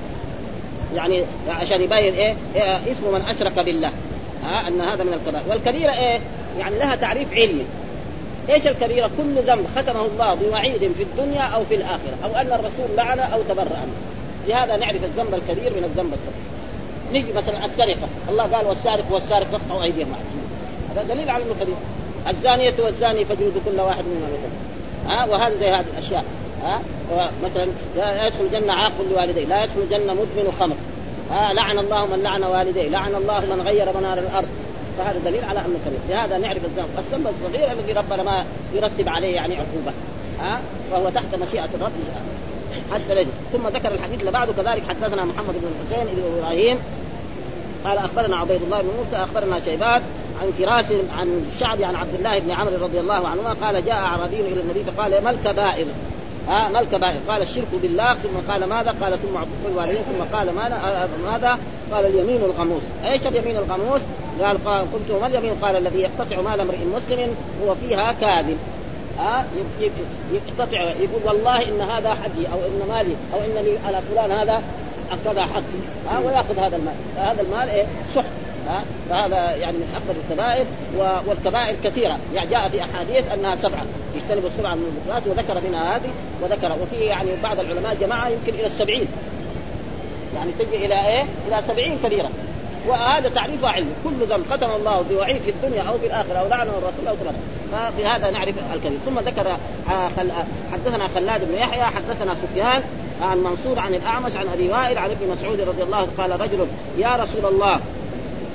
[0.96, 3.92] يعني عشان يبين إيه, إيه اسمه من أشرك بالله.
[4.46, 5.44] ها أن هذا من الكبائر.
[5.50, 6.20] والكبيرة إيه؟
[6.60, 7.66] يعني لها تعريف علمي.
[8.50, 12.96] إيش الكبيرة؟ كل ذنب ختمه الله بوعيد في الدنيا أو في الآخرة أو أن الرسول
[12.98, 14.14] لعن أو تبرأ منه.
[14.48, 16.63] لهذا نعرف الذنب الكبير من الذنب الصغير.
[17.14, 18.08] نجي مثلا السرقة.
[18.30, 20.08] الله قال والسارق والسارق فاقطعوا أيديهم
[20.92, 21.76] هذا دليل على أنه كبير
[22.30, 24.30] الزانية والزاني فجلدوا كل واحد منهم.
[25.08, 26.26] ها وهذا زي هذه الأشياء.
[26.64, 26.82] ها
[27.44, 30.76] مثلا لا يدخل الجنة عاق لوالديه لا يدخل الجنة مدمن خمر.
[31.32, 34.48] ها لعن الله من لعن والديه لعن الله من غير منار الأرض.
[34.98, 39.36] فهذا دليل على أنه كبير لهذا نعرف الذنب الذنب الصغير الذي ربنا ما يرتب عليه
[39.36, 39.94] يعني عقوبة.
[40.40, 40.60] ها
[40.92, 41.92] فهو تحت مشيئة الرب.
[42.92, 43.28] حتى لجل.
[43.54, 46.78] ثم ذكر الحديث اللي بعده كذلك حدثنا محمد بن الحسين بن إبراهيم
[47.86, 50.02] قال أخبرنا عبيد الله بن موسى أخبرنا شيبان
[50.42, 50.86] عن فراس
[51.18, 54.84] عن الشعبي عن عبد الله بن عمرو رضي الله عنهما قال جاء أعرابي إلى النبي
[54.84, 55.86] فقال ما الكبائر؟
[56.48, 60.56] ها ما الكبائر؟ قال الشرك بالله ثم قال ماذا؟ قال ثم عقوق الوالدين ثم قال
[60.56, 61.60] ماذا؟ ماذا؟
[61.92, 64.02] قال اليمين الغموس، إيش اليمين الغموس؟
[64.42, 68.58] قال قلت وما اليمين؟ قال الذي يقتطع مال امرئ مسلم هو فيها كاذب
[69.20, 69.46] ها
[70.32, 74.62] يقتطع يقول والله إن هذا حقي أو إن مالي أو إن لي على فلان هذا
[75.26, 76.94] كذا حقي ها ويأخذ هذا المال.
[77.18, 77.86] هذا المال إيه؟
[78.16, 78.26] سحت
[78.68, 80.66] ها؟ فهذا يعني من اكبر الكبائر
[81.28, 82.18] والكبائر كثيرة.
[82.34, 83.84] يعني جاء في أحاديث أنها سبعة.
[84.16, 86.10] يجتنبوا السبعه من المنكرات وذكر منها هذه
[86.42, 86.72] وذكر.
[86.82, 89.08] وفي يعني بعض العلماء جماعة يمكن إلى السبعين.
[90.36, 92.30] يعني تجي إلى إيه؟ إلى سبعين كبيرة.
[92.88, 96.72] وهذا تعريفه علم كل ذنب ختم الله بوعيد في الدنيا أو في الآخرة أو لعنه
[96.72, 97.34] الرسول أو كذا.
[97.72, 99.48] فبهذا نعرف الكذب ثم ذكر
[99.92, 100.10] آه،
[100.74, 102.84] حدثنا خلاد بن يحيى حدثنا سفيان.
[103.22, 106.68] عن منصور عن الأعمش عن أبي وائل عن ابن مسعود رضي الله عنه قال رجل
[106.98, 107.80] يا رسول الله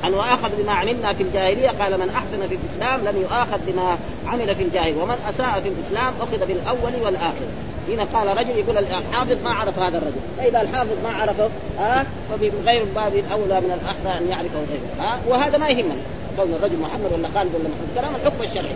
[0.04, 4.54] أن يؤاخذ بما عملنا في الجاهلية؟ قال من أحسن في الإسلام لم يؤاخذ بما عمل
[4.54, 7.46] في الجاهلية ومن أساء في الإسلام أخذ بالأول والآخر.
[7.88, 10.20] هنا قال رجل يقول الحافظ ما عرف هذا الرجل.
[10.38, 15.58] فإذا الحافظ ما عرفه ها فبغير باب الأولى من الأحرى أن يعرفه غيره ها؟ وهذا
[15.58, 15.94] ما يهمنا
[16.36, 18.74] كون الرجل محمد ولا خالد ولا محمد كلام الحكم الشرعي.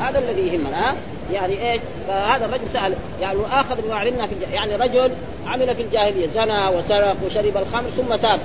[0.00, 0.94] هذا الذي يهمنا ها؟
[1.32, 5.10] يعني إيش؟ فهذا الرجل سأل يعني اخذ بما علمنا في يعني رجل
[5.46, 8.40] عمل في الجاهلية زنى وسرق وشرب الخمر ثم تاب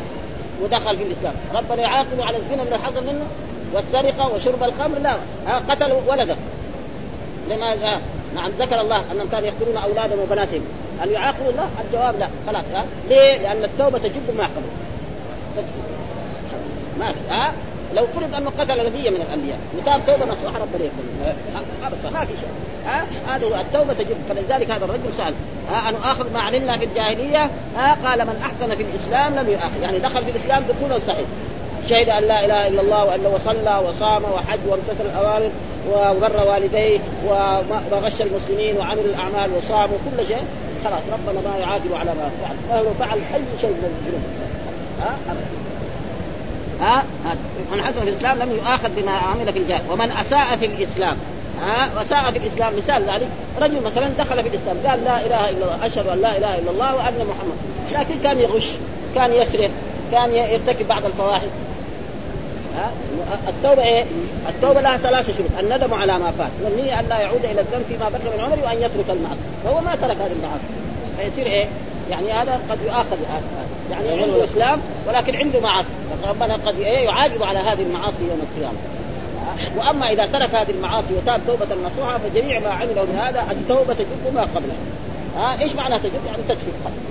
[0.64, 3.26] ودخل في الإسلام، ربنا يعاقبه على الزنا اللي حصل منه
[3.74, 5.18] والسرقة وشرب الخمر لا
[5.70, 6.36] قتل ولده.
[7.50, 8.02] لماذا؟
[8.36, 10.62] نعم ذكر الله أنهم كانوا يقتلون أولادهم وبناتهم.
[11.02, 14.70] هل يعاقبوا الله؟ الجواب لا خلاص ها؟ ليه؟ لأن التوبة تجب ما قبل
[17.00, 17.54] ما في ها؟
[17.96, 21.34] لو فرض أنه قتل نبيا من الأنبياء وتاب توبة نصوحة ربنا يقبل
[21.86, 22.50] ابدا ما في شيء
[22.86, 24.18] ها؟ هذا هو التوبة تجب.
[24.30, 25.34] فلذلك هذا الرجل سأل
[25.72, 29.82] ها؟ أن آخذ ما علمنا في الجاهلية؟ ها؟ قال من أحسن في الإسلام لم يؤاخذ.
[29.82, 31.26] يعني دخل في الإسلام دخولا صحيح.
[31.90, 35.50] شهد أن لا إله إلا الله وأنه وصلى وصام وحج وامتثل الأوامر
[35.92, 37.00] وبر والديه
[37.92, 40.44] وغش المسلمين وعمل الأعمال وصام وكل شيء.
[40.84, 42.56] خلاص ربنا ما يعاقب على ما فعل.
[42.70, 44.24] فهو فعل اي شيء من الذنوب.
[45.02, 45.34] ها؟
[46.82, 47.04] ها؟
[47.72, 49.82] من حسن في الإسلام لم يؤاخذ بما عمل في الجاهل.
[49.92, 51.18] ومن أساء في الإسلام.
[51.62, 52.78] ها؟ وساء في الإسلام.
[52.78, 53.28] مثال ذلك.
[53.62, 54.78] رجل مثلا دخل في الإسلام.
[54.88, 57.58] قال لا إله إلا الله أشهد أن لا إله إلا الله وأن محمد.
[57.92, 58.68] لكن كان يغش
[59.16, 59.70] كان يسرق
[60.12, 61.48] كان يرتكب بعض الفواحش.
[62.78, 62.92] ها؟
[63.48, 64.06] التوبة إيه؟
[64.50, 68.10] التوبة لها ثلاث شروط، الندم على ما فات، والنية أن لا يعود إلى الذنب فيما
[68.10, 70.70] بقي من عمره وأن يترك المعصيه، فهو ما ترك هذه المعاصي،
[71.18, 71.68] فيصير إيه؟
[72.10, 73.18] يعني هذا قد يؤاخذ
[73.92, 75.88] يعني عنده إسلام ولكن عنده معاصي،
[76.30, 78.78] ربنا قد إيه يعاقب على هذه المعاصي يوم القيامة.
[79.78, 84.36] وأما إذا ترك هذه المعاصي وتاب توبة نصوحة فجميع ما عمله من هذا التوبة تجب
[84.36, 84.74] ما قبله.
[85.38, 87.10] ها إيش معنى تجب؟ يعني تكفي القلب.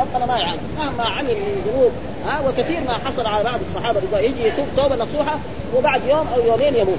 [0.00, 1.92] ربنا ما يعاقب مهما عمل من ذنوب
[2.26, 5.38] ها وكثير ما حصل على بعض الصحابة رضا يجي يتوب توبة نصوحة
[5.76, 6.98] وبعد يوم أو يومين يموت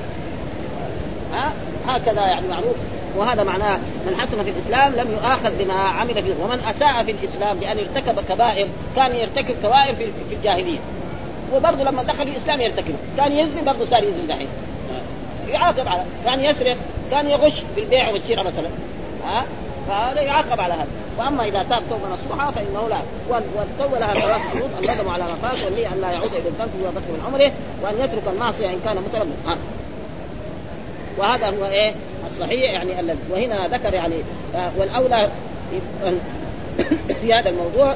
[1.33, 1.51] ها
[1.87, 2.75] هكذا يعني معروف
[3.17, 7.57] وهذا معناه من حسن في الإسلام لم يؤاخذ بما عمل فيه ومن أساء في الإسلام
[7.57, 10.79] بأن ارتكب كبائر كان يرتكب كبائر في, الجاهلية.
[11.53, 14.47] وبرضه لما دخل الإسلام يرتكب كان يزني برضه صار يزني دحين.
[15.49, 16.77] يعاقب على كان يسرق
[17.11, 18.69] كان يغش في البيع والشراء مثلا.
[19.25, 19.43] ها؟
[19.87, 20.87] فهذا يعاقب على هذا.
[21.17, 22.97] وأما إذا تاب توبة نصوحة فإنه لا.
[23.29, 27.11] والتوبه لها ثلاث شروط الندم على ما فات والنية أن لا يعود إلى الذنب بقي
[27.11, 27.51] من عمره
[27.81, 29.57] وأن يترك المعصيه إن كان متلبس
[31.17, 31.93] وهذا هو إيه؟
[32.27, 32.91] الصحيح يعني
[33.31, 34.15] وهنا ذكر يعني
[34.55, 35.29] آه، والأولى
[37.21, 37.95] في هذا الموضوع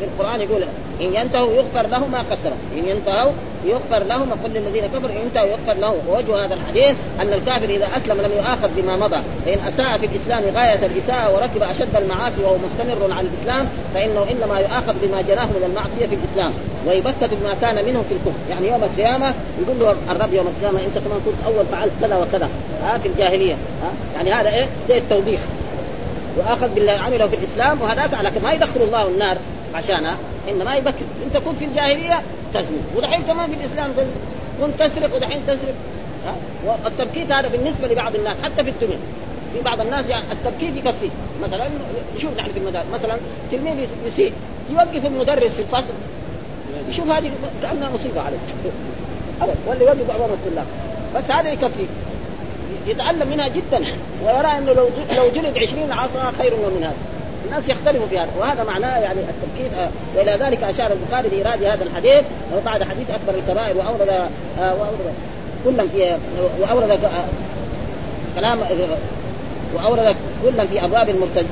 [0.00, 0.62] في القرآن يقول
[1.00, 2.38] إن ينتهوا يغفر له ما قد
[2.76, 3.32] إن ينتهوا
[3.66, 5.10] يغفر لهم وقل للذين كفروا.
[5.10, 9.20] إن ينتهوا يغفر له ووجه هذا الحديث أن الكافر إذا أسلم لم يؤاخذ بما مضى.
[9.44, 14.58] فإن أساء في الإسلام غاية الإساءة وركب أشد المعاصي وهو مستمر على الإسلام فإنه إنما
[14.60, 16.52] يؤاخذ بما جناه من المعصية في الإسلام.
[16.86, 18.40] ويبكت بما كان منه في الكفر.
[18.50, 22.48] يعني يوم القيامة يقول له الرب يوم القيامة أنت كمان كنت أول فعلت كذا وكذا.
[22.82, 23.54] ها في الجاهلية.
[23.54, 25.40] ها يعني هذا إيه؟ زي التوبيخ.
[26.36, 29.36] واخذ بالله عمله في الإسلام وهذاك لكن ما يدخل الله النار.
[29.76, 30.16] عشانها
[30.48, 32.22] إنما يبكر انت كنت في الجاهلية
[32.54, 32.78] تزني.
[32.96, 33.90] ودحين كمان في الإسلام
[34.60, 35.74] كنت تسرق ودحين تسرق.
[36.64, 38.98] والتبكيت هذا بالنسبة لبعض الناس حتى في الدنيا.
[39.54, 41.10] في بعض الناس يعني التبكيت يكفي.
[41.42, 41.64] مثلا
[42.22, 43.16] شوف نحن في المدارس مثلا
[43.52, 43.74] تلميذ
[44.06, 44.32] يسيء
[44.70, 45.94] يوقف المدرس في الفصل.
[46.90, 47.30] يشوف هذه
[47.62, 48.38] كأنها مصيبة عليه.
[49.66, 50.66] ولا يوقف بعض الطلاب.
[51.16, 51.86] بس هذا يكفي.
[52.86, 53.86] يتعلم منها جدا.
[54.24, 56.94] ويرى إنه لو لو جلد 20 عصا خير من هذا.
[57.46, 58.30] الناس يختلفوا في هذا.
[58.38, 62.24] وهذا معناه يعني التبكير آه وإلى ذلك أشار البخاري لايراد هذا الحديث
[62.64, 65.14] بعد حديث أكبر الكبائر وأورد آه وأورد
[65.64, 66.16] كلا في
[66.60, 67.24] وأورد آه
[68.36, 68.58] كلام
[69.76, 71.46] واورد كلا في أبواب المرتد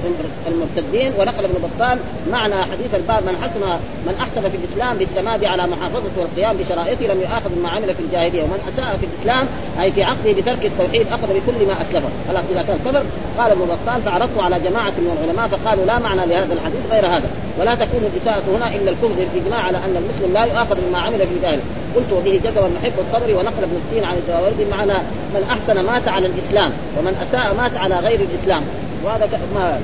[0.48, 1.98] المرتدين ونقل ابن بطال
[2.32, 3.60] معنى حديث الباب من حسن
[4.06, 8.42] من أحسن في الإسلام بالتمادي على محافظة والقيام بشرائطه لم يؤاخذ بما عمل في الجاهلية.
[8.42, 9.46] ومن أساء في الإسلام
[9.80, 12.08] أي في عقده بترك التوحيد أخذ بكل ما أسلفه.
[12.28, 13.04] خلاص اذا كان كفر
[13.38, 17.28] قال ابن بطال فعرضت على جماعة من العلماء فقالوا لا معنى لهذا الحديث غير هذا.
[17.58, 21.46] ولا تكون الإساءة هنا إلا الكفر بالإجماع على أن المسلم لا يؤاخذ بما عمل في
[21.46, 21.62] ذلك
[21.96, 24.98] قلت وبه جزم المحب الطبري ونقل ابن السين عن الدواوردي معنى
[25.34, 28.62] من أحسن مات على الإسلام ومن أساء مات على غير الإسلام.
[29.04, 29.80] وهذا ما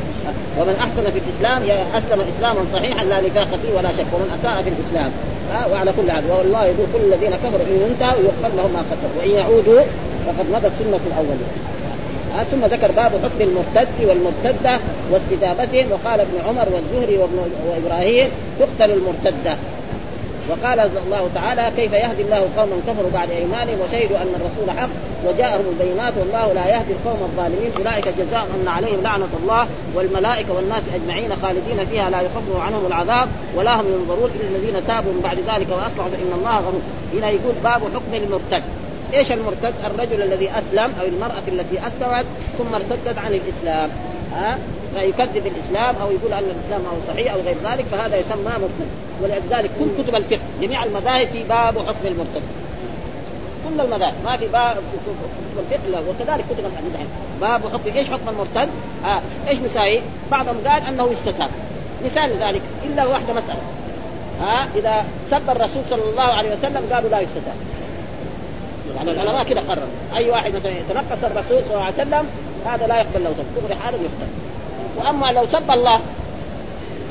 [0.61, 1.61] ومن أحسن في الإسلام
[1.99, 4.11] أسلم إسلاما صحيحا لا نفاق فيه ولا شك.
[4.15, 5.11] ومن أساء في الإسلام.
[5.73, 6.25] وعلى كل حال.
[6.39, 9.83] والله يقول كل الذين كفروا إن ينتهوا يغفر لهم ما قدروا وإن يعودوا
[10.27, 11.51] فقد مضت سنة الأولين.
[12.51, 14.75] ثم ذكر باب حكم المرتد والمرتدة
[15.11, 15.87] واستتابتهم.
[15.93, 18.29] وقال ابن عمر والزهري وابن وإبراهيم
[18.61, 19.57] تقتل المرتدة.
[20.51, 24.89] وقال الله تعالى كيف يهدي الله قوما كفروا بعد إيمانهم وشهدوا أن الرسول حق
[25.27, 30.83] وجاءهم البينات والله لا يهدي القوم الظالمين أولئك جزاؤهم ان عليهم لعنة الله والملائكة والناس
[30.95, 35.37] أجمعين خالدين فيها لا يخفف عنهم العذاب ولا هم ينظرون الا الذين تابوا من بعد
[35.37, 36.81] ذلك وأصلحوا فإن الله غفور
[37.15, 38.63] هنا يقول باب حكم المرتد.
[39.15, 42.25] إيش المرتد؟ الرجل الذي أسلم أو المرأة التي أسلمت
[42.59, 43.91] ثم ارتدت عن الإسلام.
[44.33, 44.59] ها؟
[44.95, 48.89] فيكذب الإسلام أو يقول أن الإسلام هو صحيح أو غير ذلك فهذا يسمى مرتد
[49.23, 52.43] ولذلك كل كتب الفقه جميع المذاهب في باب حكم المرتد
[53.69, 55.15] كل المذاهب ما في باب كتب
[55.59, 57.09] الفقه وكذلك كتب الحديث
[57.41, 58.69] باب حكم إيش حكم المرتد؟
[59.05, 59.21] آه.
[59.49, 60.01] إيش مساوي؟
[60.31, 61.51] بعضهم قال أنه يستتاب
[62.05, 63.61] مثال ذلك إلا واحدة مسألة
[64.41, 64.67] ها آه.
[64.77, 67.55] إذا سب الرسول صلى الله عليه وسلم قالوا لا يستتاب
[68.97, 72.27] يعني العلماء كذا قرروا أي واحد مثلا يتنقص الرسول صلى الله عليه وسلم
[72.67, 74.50] هذا لا يقبل له كفر حاله يقتل
[75.01, 76.01] وأما لو سب الله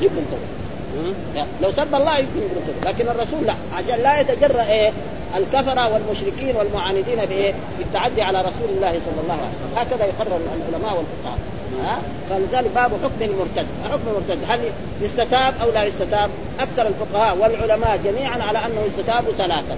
[0.00, 3.54] يقبل توبه لو سب الله يمكن توبه لكن الرسول لا.
[3.74, 4.92] عشان لا يتجرأ إيه
[5.36, 9.78] الكفره والمشركين والمعاندين بايه؟ بالتعدي على رسول الله صلى الله عليه وسلم.
[9.78, 11.38] هكذا يقرر العلماء والفقهاء.
[11.84, 11.98] ها؟
[12.30, 13.66] فلذلك باب حكم المرتد.
[13.92, 14.60] حكم المرتد هل
[15.00, 19.76] يستتاب أو لا يستتاب؟ أكثر الفقهاء والعلماء جميعا على أنه يستتاب ثلاثا.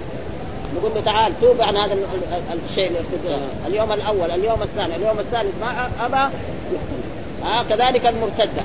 [0.75, 1.97] نقول له تعال توب عن هذا
[2.69, 2.91] الشيء
[3.67, 6.33] اليوم الأول اليوم الثاني اليوم الثالث ما أبى
[7.43, 8.63] ها كذلك المرتدة.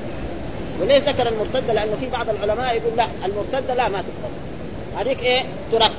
[0.80, 4.34] وليه ذكر المرتدة؟ لأنه في بعض العلماء يقول لا المرتدة لا ما تقبل.
[4.98, 5.92] هذيك إيه؟ ترخ.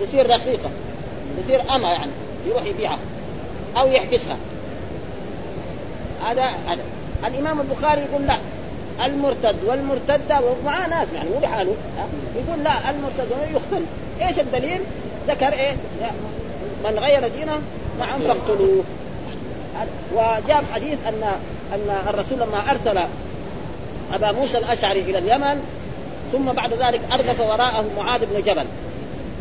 [0.00, 0.70] تصير رقيقه
[1.44, 2.10] تصير اما يعني
[2.46, 2.98] يروح يبيعها
[3.78, 4.36] أو يحبسها.
[6.26, 6.82] هذا هذا.
[7.26, 8.36] الإمام البخاري يقول لا
[9.04, 11.74] المرتد والمرتدة ومعاه ناس يعني مو بحاله.
[12.36, 13.84] يقول لا المرتد يقتل.
[14.22, 14.80] إيش الدليل؟
[15.28, 15.76] ذكر إيه؟
[16.84, 17.58] من غير دينه
[17.98, 18.84] نعم فاقتلوه
[20.14, 21.32] وجاء حديث أن
[21.74, 22.98] أن الرسول لما أرسل
[24.14, 25.62] أبا موسى الأشعري إلى اليمن
[26.32, 28.64] ثم بعد ذلك ارجف وراءه معاذ بن جبل.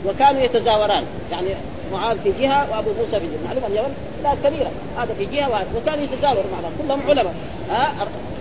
[0.06, 1.48] وكانوا يتزاوران يعني
[1.94, 3.48] معاذ في جهة وأبو موسى في جهة.
[3.48, 4.72] معلومه اليمن؟ بلاد كبيرة.
[4.98, 6.72] هذا في جهة وهذا وكانوا يتزاوروا مع بعض.
[6.82, 7.34] كلهم علماء.
[7.70, 7.94] ها؟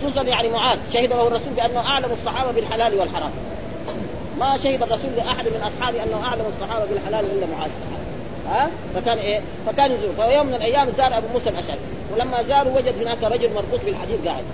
[0.02, 0.78] خصوصا يعني معاذ.
[0.92, 3.30] شهد له الرسول بأنه أعلم الصحابة بالحلال والحرام.
[4.40, 7.70] ما شهد الرسول لأحد من أصحابه أنه أعلم الصحابة بالحلال إلا معاذ.
[8.48, 10.28] ها؟ فكان إيه؟ فكان يزور.
[10.28, 11.80] فيوم من الأيام زار أبو موسى الأشعري.
[12.12, 14.44] ولما زاروا وجد هناك رجل مربوط بالحديد قاعد.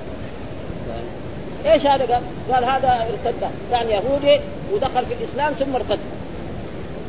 [1.67, 2.23] إيش هذا؟ قال؟
[2.55, 3.51] قال هذا ارتد.
[3.71, 4.41] كان يهودي
[4.73, 5.99] ودخل في الإسلام ثم ارتد.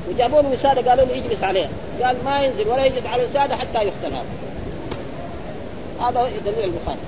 [0.09, 1.69] وجابوا له وساده قالوا له اجلس عليها
[2.03, 4.25] قال ما ينزل ولا يجلس على الوساده حتى يقتل هذا.
[6.01, 6.99] هذا دليل البخاري.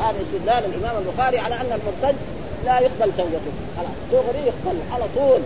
[0.00, 2.16] هذا استدلال الإمام البخاري على أن المرتد
[2.64, 3.52] لا يقبل توبته.
[3.76, 5.40] خلاص دغري يقبل على طول.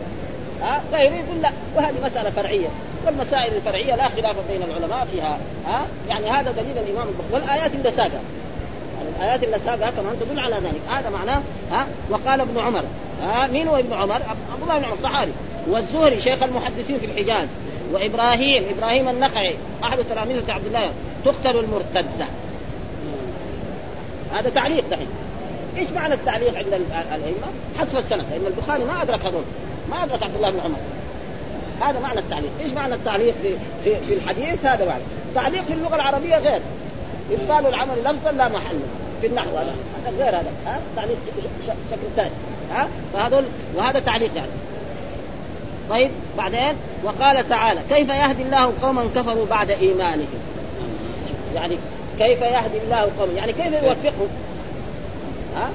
[0.62, 1.50] ها؟ غيره يقول لا.
[1.76, 2.68] وهذه مسألة فرعية.
[3.06, 5.38] والمسائل الفرعية لا خلاف بين العلماء فيها.
[5.66, 7.32] ها؟ يعني هذا دليل الإمام البخاري.
[7.32, 8.20] والآيات اللي ساقها.
[8.96, 10.80] يعني الآيات اللي ساقها كمان تدل على ذلك.
[10.88, 12.82] هذا معناه ها؟ وقال ابن عمر.
[13.22, 14.14] ها؟ مين هو ابن عمر؟
[14.52, 15.32] عبد الله بن عمر صحابي.
[15.70, 17.48] والزهري شيخ المحدثين في الحجاز.
[17.92, 19.54] وإبراهيم إبراهيم النخعي.
[19.84, 20.90] أحد تلاميذ عبد الله.
[21.24, 22.26] تقتل المرتده
[24.34, 25.08] هذا تعليق دحين.
[25.76, 27.46] إيش معنى التعليق عند الأئمة؟
[27.78, 29.42] حذف السند لأن البخاري ما ادرك هذول
[29.90, 30.76] ما أدرك عبد الله بن عمر.
[31.80, 35.02] هذا معنى التعليق، إيش معنى التعليق في في, في الحديث؟ هذا معنى.
[35.28, 36.60] التعليق في اللغة العربية غير.
[37.30, 38.80] إبطال العمل لفظا لا محل.
[39.20, 39.74] في النحو هذا.
[40.18, 40.52] غير هذا.
[40.66, 41.16] ها؟ تعليق
[41.66, 42.30] شكل ثاني.
[42.70, 44.50] ها؟ فهذول وهذا تعليق يعني.
[45.90, 50.26] طيب بعدين؟ وقال تعالى كيف يهدي الله قوما كفروا بعد إيمانهم؟
[51.54, 51.78] يعني
[52.18, 54.28] كيف يهدي الله قوما؟ يعني كيف يوفقهم؟
[55.56, 55.68] ها؟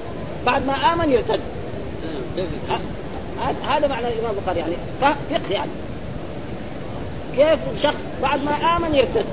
[0.45, 1.39] بعد ما آمن يرتد.
[3.67, 4.73] هذا معنى الإمام البخاري يعني.
[5.01, 5.71] فقه يعني.
[7.35, 9.25] كيف شخص بعد ما آمن يرتد؟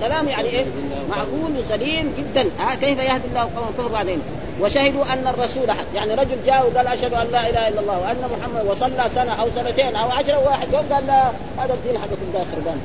[0.00, 0.64] كلام يعني إيه؟
[1.10, 2.50] معقول وسليم جدا.
[2.60, 4.20] ها كيف يهدي الله قوما كفروا بعدين.
[4.60, 5.84] وشهدوا أن الرسول حق.
[5.94, 9.48] يعني رجل جاء وقال أشهد أن لا إله إلا الله وأن محمد وصلى سنة أو
[9.54, 10.72] سنتين أو عشرة واحد.
[10.72, 11.22] يوم قال لا
[11.58, 12.80] هذا الدين حقكم ده خربان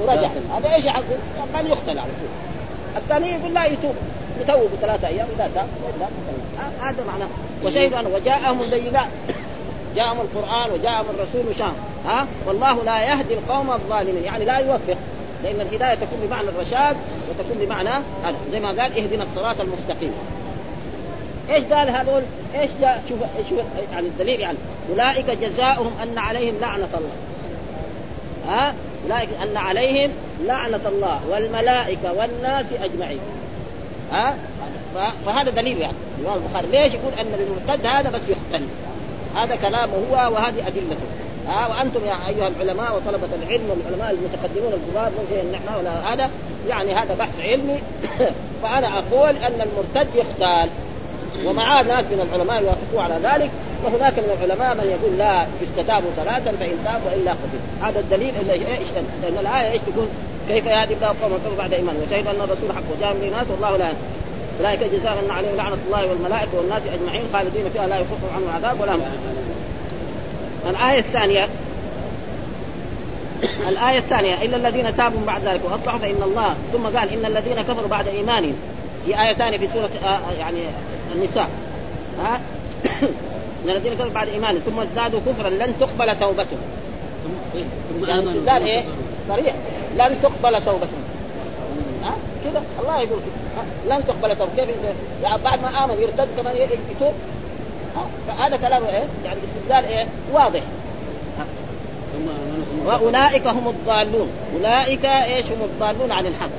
[0.00, 0.30] ورجع.
[0.56, 1.18] هذا إيش حقه؟
[1.54, 2.30] قال يقتل على طول.
[2.96, 3.94] الثاني يقول لا يتوب.
[4.40, 5.66] يتوب ثلاثة أيام اذا تاب
[6.80, 7.28] هذا معناه.
[7.64, 9.08] وشهدوا ان وجاءهم البينات.
[9.96, 11.72] جاءهم القرآن وجاءهم الرسول وشام
[12.06, 14.24] ها؟ والله لا يهدي القوم الظالمين.
[14.24, 14.96] يعني لا يوفق.
[15.44, 16.96] لأن الهداية تكون بمعنى الرشاد
[17.30, 18.36] وتكون بمعنى هذا.
[18.52, 20.12] زي ما قال اهدنا الصراط المستقيم.
[21.50, 22.22] إيش قال هذول؟
[22.54, 23.58] إيش جاء؟ شوف شوف
[23.92, 24.58] يعني الدليل يعني.
[24.90, 27.16] أولئك جزاؤهم أن عليهم لعنة الله.
[28.48, 28.74] ها؟
[29.04, 30.10] أولئك أن عليهم
[30.44, 33.20] لعنة الله والملائكة والناس أجمعين.
[34.12, 34.34] ها؟
[35.26, 35.96] فهذا دليل يعني.
[36.18, 36.66] البخاري.
[36.72, 37.26] ليش يقول أن
[37.66, 38.64] المرتد هذا بس يقتل
[39.36, 41.06] هذا كلامه هو وهذه أدلته.
[41.48, 46.30] ها وأنتم يا أيها العلماء وطلبة العلم والعلماء المتقدمون الكبار مو زي نحن ولا هذا؟
[46.68, 47.78] يعني هذا بحث علمي.
[48.62, 50.70] فأنا أقول أن المرتد يقتل
[51.46, 53.50] ومعاه ناس من العلماء يوافقوا على ذلك
[53.84, 58.52] وهناك من العلماء من يقول لا يستتابوا ثلاثا فإن تاب وإلا قتل هذا الدليل اللي
[58.52, 58.88] إيش
[59.22, 60.06] لأن الآية إيش تقول؟
[60.48, 63.88] كيف يهدي الله قوما بعد إيمان؟ وشهد أن الرسول حق وجاء من الناس والله لا
[64.60, 68.80] أولئك جزاء ان عليهم لعنة الله والملائكة والناس أجمعين خالدين فيها لا يخفف عنهم العذاب
[68.80, 69.00] ولا هم.
[70.70, 71.48] الآية الثانية
[73.68, 77.88] الآية الثانية إلا الذين تابوا بعد ذلك وأصلحوا فإن الله ثم قال إن الذين كفروا
[77.88, 78.54] بعد إيمانهم.
[79.06, 80.58] في آية ثانية في سورة آه يعني
[81.14, 81.48] النساء.
[82.22, 82.40] ها؟
[83.64, 86.60] إن الذين كفروا بعد إيمانهم ثم ازدادوا كفرا لن تقبل توبتهم.
[87.54, 88.84] ثم يعني استدلال إيه؟
[89.28, 89.54] صريح.
[89.96, 91.04] لن تقبل توبتهم.
[92.04, 92.12] ها؟
[92.44, 94.68] كذا الله يقول كده لن تقبل توبتهم كيف
[95.22, 97.14] يعني بعد ما آمن يرتد كمان يتوب.
[98.28, 100.62] فهذا كلام إيه؟ يعني استدلال إيه؟ واضح.
[102.86, 104.28] وأولئك هم الضالون.
[104.56, 106.50] أولئك إيش؟ هم الضالون عن الحق.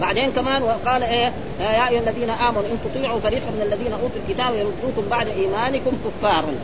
[0.00, 4.54] بعدين كمان وقال إيه؟ يا أيها الذين آمنوا إن تطيعوا فريقا من الذين أوتوا الكتاب
[4.54, 6.54] يردوكم بعد إيمانكم كفارا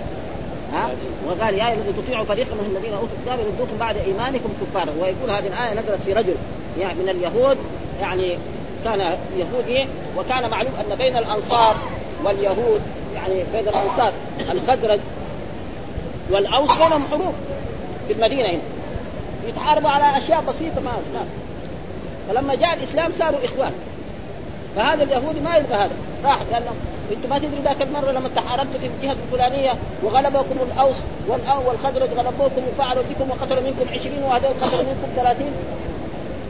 [0.72, 0.91] ها؟
[1.27, 5.47] وقال يا الذي تطيعوا فريقا من الذين أوتوا الكتاب يردوكم بعد إيمانكم كفارا ويقول هذه
[5.47, 6.35] الآية نزلت في رجل
[6.81, 7.59] يعني من اليهود.
[8.01, 8.39] يعني
[8.85, 11.77] كان يهودي وكان معلوم أن بين الأنصار
[12.25, 12.81] واليهود
[13.15, 14.13] يعني بين الأنصار
[14.51, 15.01] الخزرج
[16.31, 17.35] والأوس بينهم حروب
[18.09, 18.59] في المدينة هنا.
[19.49, 21.25] يتحاربوا على أشياء بسيطة ما ما
[22.29, 23.73] فلما جاء الإسلام صاروا إخوان.
[24.77, 25.91] فهذا اليهودي ما يبغى هذا.
[26.25, 26.77] راح قال لهم
[27.13, 29.73] أنتم ما تدروا ذاك المرة لما تحاربتوا في الجهة الفلانية
[30.03, 30.97] وغلبكم الأوس
[31.67, 35.47] والخزرج غلبوكم وفعلوا بكم وقتلوا منكم 20 وهذول قتلوا منكم 30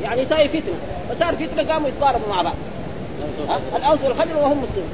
[0.04, 0.78] يعني صار فتنة.
[1.10, 2.54] فصار فتنة قاموا يتضاربوا مع بعض.
[3.76, 4.88] الأوس والخزرج وهم مسلمين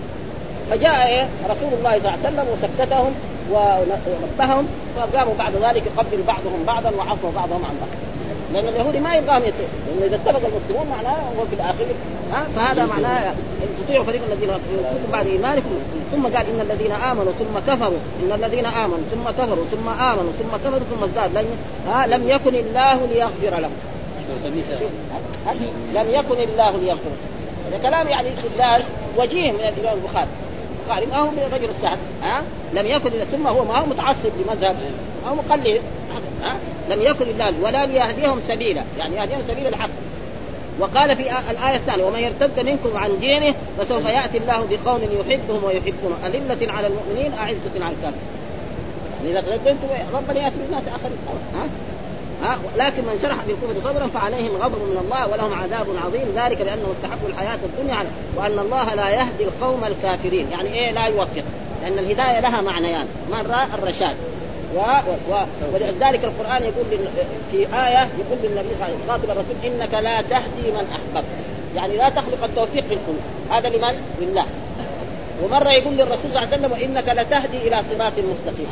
[0.71, 3.13] فجاء إيه؟ رسول الله صلى الله عليه وسلم وسكتهم
[3.53, 7.89] ونبههم فقاموا بعد ذلك يقبل بعضهم بعضا وعفوا بعضهم عن بعض.
[8.53, 11.87] لأن اليهودي ما يبغاهم يتقوا لأنه إذا اتفق المسلمون معناه هو في الاخير
[12.33, 13.31] ها؟ فهذا معناه
[13.63, 15.71] إن تطيعوا فريق الذين يؤتوكم بعد إيمانكم.
[16.13, 17.99] ثم قال إن الذين آمنوا ثم كفروا.
[18.23, 21.47] إن الذين آمنوا ثم كفروا ثم آمنوا ثم كفروا ثم ازداد
[22.15, 23.73] لم يكن الله ليغفر لهم.
[25.95, 27.11] لم يكن الله ليغفر.
[27.69, 28.83] هذا كلام يعني استدلال
[29.19, 30.29] وجيه من الإمام البخاري.
[30.83, 34.77] البخاري ما هو رجل السعد ها؟ لم يكن ثم هو ما هو متعصب لمذهب
[35.29, 35.81] أو مقلد.
[36.43, 36.57] ها؟
[36.91, 38.83] لم يكن الله ولا ليهديهم سبيلا.
[38.99, 39.91] يعني يهديهم سبيل الحق.
[40.81, 46.17] وقال في الآية الثانية ومن يرتد منكم عن دينه فسوف يأتي الله بقوم يحبهم ويحبونه
[46.27, 48.29] أذلة على المؤمنين أعزة على الكافرين.
[49.21, 51.19] يعني إذا ترددتم ربنا يأتي بالناس آخرين.
[52.43, 56.95] ها لكن من شرح بالكفر صدرا فعليهم غضب من الله ولهم عذاب عظيم ذلك لأنه
[56.97, 58.05] استحبوا الحياة الدنيا
[58.37, 60.47] وأن الله لا يهدي القوم الكافرين.
[60.51, 61.45] يعني إيه لا يوفق؟
[61.83, 63.07] لأن الهداية لها معنيان.
[63.31, 64.17] مره الرشاد.
[64.77, 64.79] و...
[65.31, 65.35] و...
[65.75, 67.09] ولذلك القرآن يقول لل...
[67.51, 71.29] في آية يقول للنبي صلى الله عليه وسلم خاطب الرسول إنك لا تهدي من أحببت.
[71.77, 73.21] يعني لا تخلق التوفيق في القلوب.
[73.51, 74.47] هذا لمن؟ لله.
[75.45, 78.69] ومرة يقول للرسول صلى الله عليه وسلم وانك لتهدي إلى صراط مستقيم.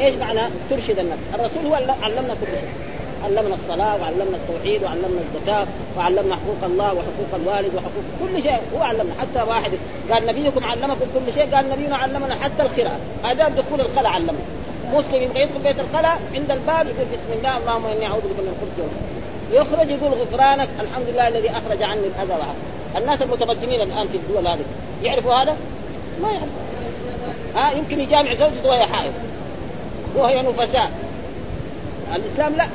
[0.00, 0.40] إيش معنى؟
[0.70, 2.91] ترشد الناس؟ الرسول هو علمنا كل شيء.
[3.24, 5.66] علمنا الصلاة وعلمنا التوحيد وعلمنا الزكاة
[5.96, 8.60] وعلمنا حقوق الله وحقوق الوالد وحقوق كل شيء.
[8.76, 9.14] هو علمنا.
[9.20, 9.70] حتى واحد
[10.10, 13.00] قال نبيكم علمكم كل شيء قال نبينا علمنا حتى القراءة.
[13.24, 14.42] آداب دخول الخلاء علمنا.
[14.92, 18.54] مسلم يبغى يدخل بيت الخلاء عند الباب يقول بسم الله اللهم إني أعوذ بك من
[18.54, 18.92] الخبث
[19.52, 22.54] يخرج يقول غفرانك الحمد لله الذي أخرج عني الأذى وحق.
[22.96, 24.64] الناس المتمدنين الآن في الدول هذه
[25.02, 25.56] يعرفوا هذا؟
[26.22, 26.48] ما يعرفوا.
[27.56, 29.12] ها يمكن يجامع زوجته وهي حائض.
[30.16, 30.90] وهي نفساء.
[32.14, 32.68] الإسلام لا.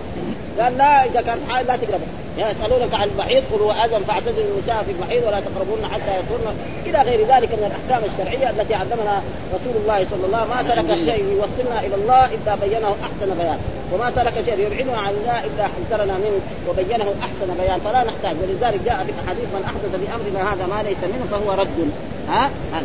[0.60, 2.08] قال لا إذا كان حائض لا تقربه.
[2.38, 6.56] يسألونك عن المحيض قل هو آذن فاعتزلوا النساء في المحيض ولا تقربون حتى يطهرن
[6.86, 9.22] إلى غير ذلك من الأحكام الشرعية التي علمنا
[9.56, 13.30] رسول الله صلى الله عليه وسلم ما ترك شيء يوصلنا إلى الله إلا بينه أحسن
[13.40, 13.60] بيان.
[13.94, 16.40] وما ترك شيء يبعدنا عن الله إلا حذرنا منه
[16.70, 17.80] وبينه أحسن بيان.
[17.86, 18.36] فلا نحتاج.
[18.42, 21.92] ولذلك جاء في الاحاديث من أحدث بأمرنا هذا ما ليس منه فهو رد.
[22.30, 22.82] ها, ها.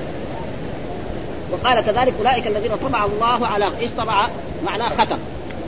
[1.52, 4.26] وقال كذلك أولئك الذين طبع الله على إيش طبع؟
[4.64, 5.18] معناه ختم.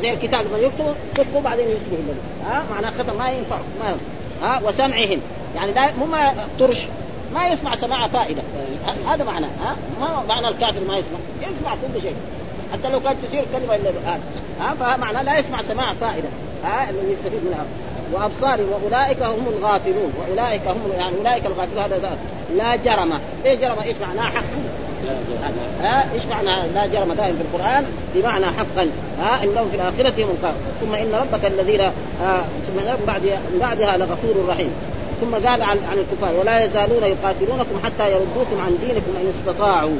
[0.05, 4.05] زي الكتاب لما يكتبوا كتبوا بعدين يكتبوا الذي ها؟ معناه ختم ما ينفع ما ينفع.
[4.43, 5.21] ها؟ وسمعهم.
[5.57, 6.87] يعني لا مو ما طرش
[7.35, 8.43] ما يسمع سماع فائدة.
[9.09, 9.49] هذا معناه.
[9.49, 11.19] ها؟ ما معنى الكافر ما يسمع.
[11.41, 12.15] يسمع كل شيء.
[12.73, 14.21] حتى لو كانت تثير كلمة إلا الان
[14.61, 16.29] ها؟ فمعناه لا يسمع سماع فائدة.
[16.65, 17.65] ها؟ اللي يستفيد منها.
[18.13, 20.13] وأبصارهم وأولئك هم الغافلون.
[20.21, 21.83] وأولئك هم يعني أولئك الغافلون.
[21.83, 22.19] هذا
[22.57, 23.21] لا جرم.
[23.45, 24.43] إيه جرم؟ إيش معناه؟ حق.
[25.83, 27.85] ها إيش معنى لا جرم دائما في القرآن؟
[28.15, 28.89] بمعنى حقا
[29.21, 30.37] ها انهم في الآخرة هم
[30.81, 31.91] ثم إن ربك الذين
[32.67, 33.23] ثم بعد
[33.61, 34.71] بعدها لغفور رحيم.
[35.21, 39.97] ثم قال عن عن الكفار ولا يزالون يقاتلونكم حتى يردوكم عن دينكم إن استطاعوا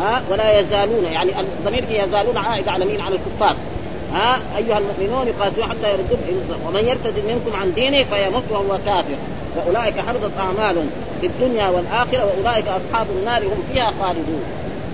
[0.00, 3.56] ها ولا يزالون يعني الضمير في يزالون عائد على مين؟ على الكفار.
[4.14, 9.16] ها؟ أيها المؤمنون يقاتلون حتى يردوكم ومن يرتد منكم عن دينه فيمت وهو كافر.
[9.56, 10.90] فاولئك حبطت أعمالهم
[11.20, 14.42] في الدنيا والآخرة وأولئك أصحاب النار هم فيها خالدون.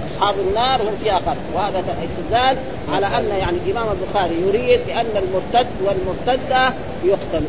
[0.06, 1.54] أصحاب النار هم فيها خالدون.
[1.54, 2.56] وهذا استدلال
[2.92, 6.72] على أن يعني الإمام البخاري يريد بأن المرتد والمرتدة
[7.04, 7.44] يقتل.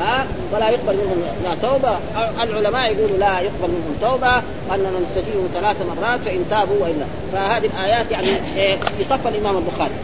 [0.00, 1.96] ها؟ ولا يقبل منهم لا توبة.
[2.42, 7.06] العلماء يقولوا لا يقبل منهم توبة واننا نستجيبهم ثلاث مرات فإن تابوا وإلا.
[7.32, 9.94] فهذه الآيات يعني إيه، في صف الإمام البخاري.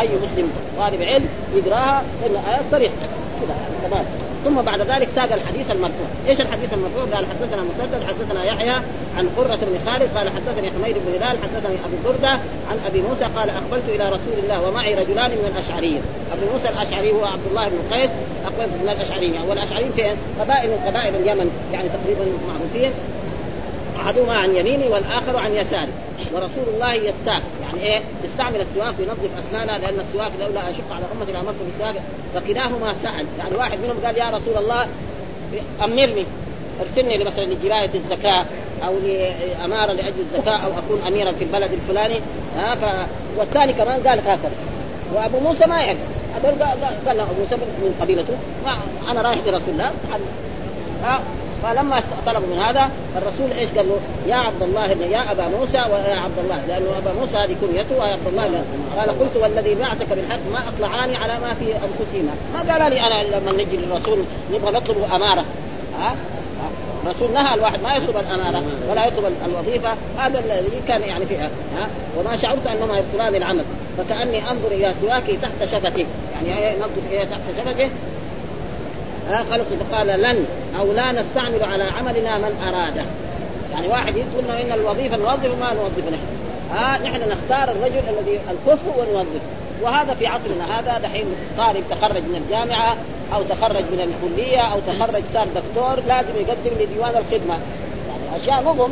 [0.00, 2.94] أي مسلم طالب علم يقراها لأن آيات صريحة.
[3.40, 3.54] كذا
[3.90, 4.04] تمام.
[4.44, 8.74] ثم بعد ذلك ساق الحديث المرفوع، إيش الحديث المرفوع؟ قال حدثنا مسدد حدثنا يحيى
[9.16, 12.28] عن قرة بن خالد قال حدثني حميد بن هلال حدثني أبو بردة
[12.70, 17.12] عن أبي موسى قال أقبلت إلى رسول الله ومعي رجلان من الاشعريين، أبو موسى الأشعري
[17.12, 18.10] هو عبد الله بن قيس
[18.44, 22.92] أقبلت من الاشعريين، والاشعريين فين؟ قبائل من قبائل اليمن يعني تقريبا معروفين.
[24.08, 25.92] أحدهما عن يميني والآخر عن يساري.
[26.32, 31.32] ورسول الله يستاك يعني إيه؟ يستعمل السواك وينظف اسنانه لأن السواك لولا اشق على أمتي
[31.32, 31.94] لامرت بالسواك
[32.34, 33.26] فكلاهما سأل.
[33.38, 34.86] يعني واحد منهم قال يا رسول الله
[35.84, 36.24] أمرني
[36.80, 38.44] أرسلني مثلا لجراية الزكاة
[38.86, 42.20] أو لأمارة لأجل الزكاة أو أكون اميرا في البلد الفلاني.
[42.58, 43.08] ها ف...
[43.38, 44.50] والثاني كمان قال هكذا.
[45.14, 45.98] وأبو موسى ما يعرف.
[46.36, 46.62] هذول
[47.06, 48.34] قال له أبو موسى من قبيلته.
[48.64, 48.76] ما
[49.10, 49.90] أنا رايح لرسول الله.
[51.62, 56.16] فلما طلبوا من هذا الرسول إيش قال له؟ يا عبد الله يا أبا موسى ويا
[56.16, 56.62] عبد الله.
[56.68, 58.64] لأنه أبا موسى هذه كنيته ويا عبد الله
[58.96, 63.22] قال قلت والذي بعثك بالحق ما أطلعاني على ما في انفسهما ما قال لي أنا
[63.22, 64.18] لما نجي للرسول
[64.54, 65.44] نبغى نطلب أمارة.
[65.98, 66.14] ها؟
[67.04, 69.90] الرسول نهى الواحد ما يطلب الامانه ولا يطلب الوظيفة.
[70.18, 71.50] هذا الذي كان يعني فيها.
[71.78, 71.88] ها؟
[72.18, 73.64] وما شعرت أنهما يبطلان العمل.
[73.98, 77.88] فكأني أنظر إلى سواكي تحت شفته يعني ينظر إلى تحت شفته
[79.36, 80.46] خلص فقال لن
[80.80, 83.04] أو لا نستعمل على عملنا من اراده
[83.72, 86.26] يعني واحد يقول لنا إن الوظيفة نوظف ما نوظف نحن.
[86.72, 89.40] ها نحن نختار الرجل الذي الكفء ونوظفه
[89.82, 90.78] وهذا في عصرنا.
[90.78, 91.26] هذا دحين
[91.58, 92.96] طالب تخرج من الجامعة
[93.34, 97.58] أو تخرج من الكلية أو تخرج صار دكتور لازم يقدم لديوان الخدمة.
[98.36, 98.90] اشياء نظم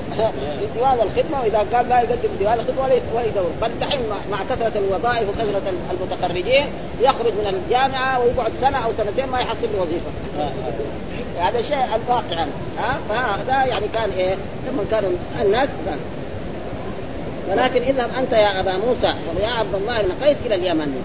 [0.63, 3.51] لديوان الخدمة وإذا قال لا يقدم ديوان الخدمة ولا يدور.
[3.63, 6.67] بل دحين مع كثرة الوظائف وكثرة المتخرجين
[7.01, 10.11] يخرج من الجامعة ويقعد سنة أو سنتين ما يحصل له وظيفة.
[11.39, 12.47] هذا شيء الواقع.
[12.79, 14.35] ها؟ فهذا يعني كان إيه؟
[14.69, 15.11] لما كانوا
[15.43, 15.99] الناس كان
[17.51, 21.03] ولكن إذهب أنت يا أبا موسى ويا عبد الله بن قيس إلى اليمن.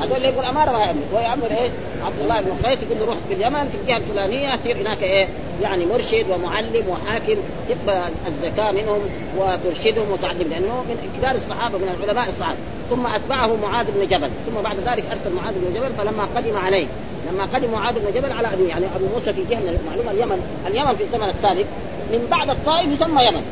[0.00, 1.70] هذول اللي يقول أمارة ما يعمل هو يامر إيه؟
[2.04, 5.28] عبد الله بن قيس يقول له روح في اليمن في الجهة الفلانية تصير هناك إيه؟
[5.62, 7.36] يعني مرشد ومعلم وحاكم
[7.68, 9.00] تقبل الزكاه منهم
[9.38, 12.58] وترشدهم وتعلم لأنه من كبار الصحابة من العلماء الصحابة.
[12.90, 16.86] ثم أتبعه معاذ بن جبل ثم بعد ذلك أرسل معاذ بن جبل فلما قدم عليه
[17.32, 20.40] لما قدم معاذ بن جبل على أبي يعني أبو موسى في جهه من المعلومه اليمن
[20.66, 21.64] اليمن في الزمن السابق
[22.12, 23.42] من بعد الطائف يسمى يمن.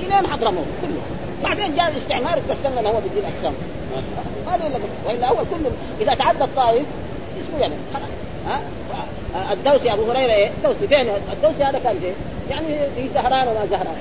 [0.00, 1.02] إلى حضرموت كله.
[1.42, 3.52] بعدين جاء الاستعمار استسلم انه هو بدي الاقسام
[4.46, 5.70] هذا ولا وإلا اول كله
[6.00, 6.86] إذا تعدى الطائف
[7.40, 7.76] اسمه يمن.
[8.48, 8.60] ها؟
[9.52, 12.14] الدوسي أبو هريرة إيه؟ الدوسي فين؟ الدوسي هذا كان فين؟
[12.50, 12.66] يعني
[12.96, 13.96] في زهران وما زهران.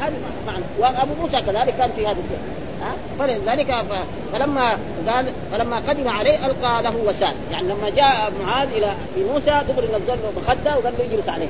[0.00, 0.12] هذا
[0.46, 0.64] معنى.
[0.78, 2.52] وأبو موسى كذلك كان في هذا الجهاد
[2.82, 3.84] ها؟ فلذلك
[4.32, 4.76] فلما
[5.08, 7.34] قال فلما قدم عليه ألقى له وسال.
[7.52, 8.94] يعني لما جاء معاذ إلى
[9.32, 11.48] موسى دغري نزل له مخده وقال له اجلس عليه.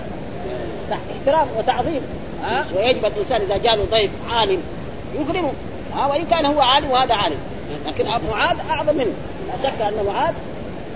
[0.92, 2.00] احترام وتعظيم.
[2.44, 4.62] ها؟ ويجب الانسان إذا جاء له ضيف عالم
[5.20, 5.52] يكرمه.
[6.10, 7.38] وإن كان هو عالم وهذا عالم.
[7.86, 9.12] لكن معاذ أعظم منه.
[9.48, 10.34] لا شك أن معاذ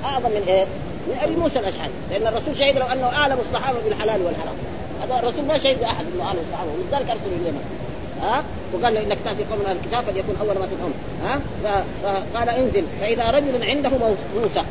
[0.04, 0.64] أعظم من إيه؟
[1.06, 1.90] من أبي موسى الأشعري.
[2.10, 4.56] لأن الرسول شهد له أنه أعلم الصحابة بالحلال والحرام.
[5.02, 6.70] هذا الرسول ما شهد لاحد إنه أعلم الصحابة.
[6.70, 7.62] ولذلك أرسل اليمن
[8.22, 8.42] ها؟
[8.72, 10.94] وقال له إنك تأتي قوم أهل الكتاب فليكن أول ما تدعون
[11.24, 11.40] ها؟
[12.02, 12.84] فقال انزل.
[13.00, 13.90] فإذا رجل عنده
[14.36, 14.62] موسى.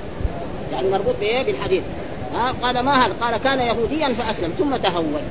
[0.71, 1.83] يعني مربوط بإيه؟ بالحديث
[2.35, 4.53] ها؟ قال ما هذا؟ قال كان يهوديا فأسلم.
[4.59, 5.21] ثم تهول.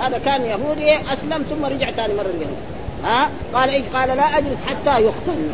[0.00, 2.56] هذا كان يهودي أسلم ثم رجع ثاني مرة اليهود.
[3.04, 5.50] ها؟ قال إيش؟ قال لا أجلس حتى يقتل.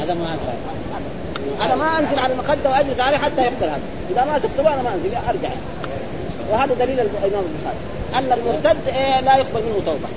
[0.00, 0.36] هذا ما
[1.60, 3.80] أنا ما أنزل على المخده وأجلس عليه حتى يقتل هذا.
[4.10, 5.50] إذا ما تقتلوا أنا ما أنزل أرجع.
[6.50, 7.76] وهذا دليل الإمام البخاري.
[8.14, 10.08] أن المرتد إيه لا يقبل منه توبة.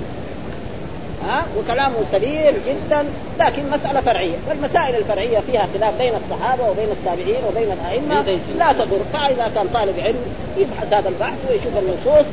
[1.26, 3.04] ها؟ وكلامه سليم جدا
[3.38, 4.36] لكن مسألة فرعية.
[4.48, 8.38] والمسائل الفرعية فيها خلاف بين الصحابة وبين التابعين وبين الأئمة.
[8.58, 9.00] لا تضر.
[9.12, 10.22] فإذا كان طالب علم
[10.58, 12.26] يبحث هذا البحث ويشوف النصوص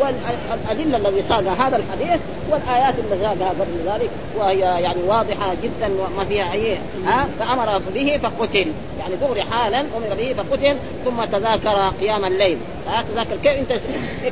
[0.00, 2.20] والأدلة الذي صاغ هذا الحديث
[2.50, 4.10] والآيات اللي صاغها قبل ذلك.
[4.38, 8.72] وهي يعني واضحة جدا وما فيها أي ها؟ فأمر به فقتل.
[9.00, 12.58] يعني دغري حالا أمر به فقتل ثم تذاكر قيام الليل.
[12.88, 13.36] ها؟ تذاكر.
[13.42, 13.80] كيف أنت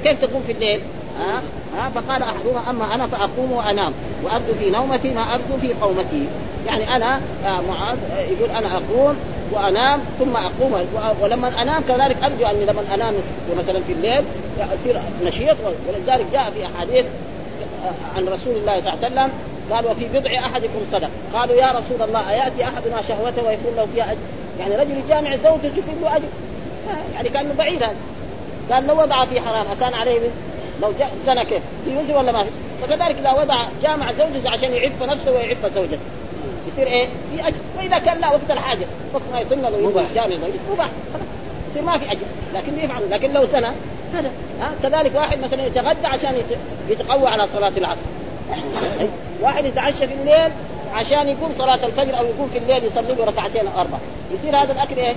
[0.05, 0.81] كيف تقوم في الليل؟
[1.21, 1.43] ها؟
[1.77, 3.93] ها؟ فقال أحدهما أما أنا فأقوم وأنام.
[4.25, 6.27] وأبدو في نومتي ما أبدو في قومتي.
[6.67, 9.17] يعني أنا آه، معاذ آه، يقول أنا أقوم
[9.53, 10.87] وأنام ثم أقوم.
[11.21, 13.15] ولما أنام كذلك أرجو أني لما أنام
[13.59, 14.25] مثلا في الليل
[14.61, 15.57] اصير نشيط.
[15.89, 17.07] ولذلك جاء في أحاديث
[17.85, 19.31] آه، عن رسول الله صلى الله عليه وسلم
[19.71, 24.13] قال وفي بضع أحدكم صدق قالوا يا رسول الله أيأتي أحدنا شهوته ويكون له فيها
[24.13, 24.19] أجر؟
[24.61, 26.29] يعني رجل جامع زوجته تشوف له أجر.
[27.15, 27.95] يعني كأنه بعيد هذا.
[28.71, 30.21] قال لو وضع في حرام اكان عليه
[30.83, 32.51] لو جاء زنا كيف؟ في وزر ولا ما في.
[32.83, 35.99] فكذلك إذا وضع جامع زوجته عشان يعف نفسه ويعف زوجته.
[36.73, 37.57] يصير إيه؟ في أجر.
[37.79, 38.87] وإذا كان لا وقت الحاجة.
[39.15, 40.73] وقت ما له يبغى جامع زوجته.
[40.73, 40.89] مباح.
[41.71, 42.27] يصير ما في أجر.
[42.55, 43.11] لكن يفعل.
[43.11, 43.75] لكن لو زنا
[44.15, 44.31] هذا.
[44.61, 46.35] ها؟ كذلك واحد مثلا يتغدى عشان
[46.89, 48.01] يتقوى على صلاة العصر.
[49.43, 50.53] واحد يتعشى في الليل
[50.95, 53.99] عشان يقوم صلاة الفجر أو يقوم في الليل يصلي له ركعتين أو أربع
[54.35, 55.15] يصير هذا الأكل إيه؟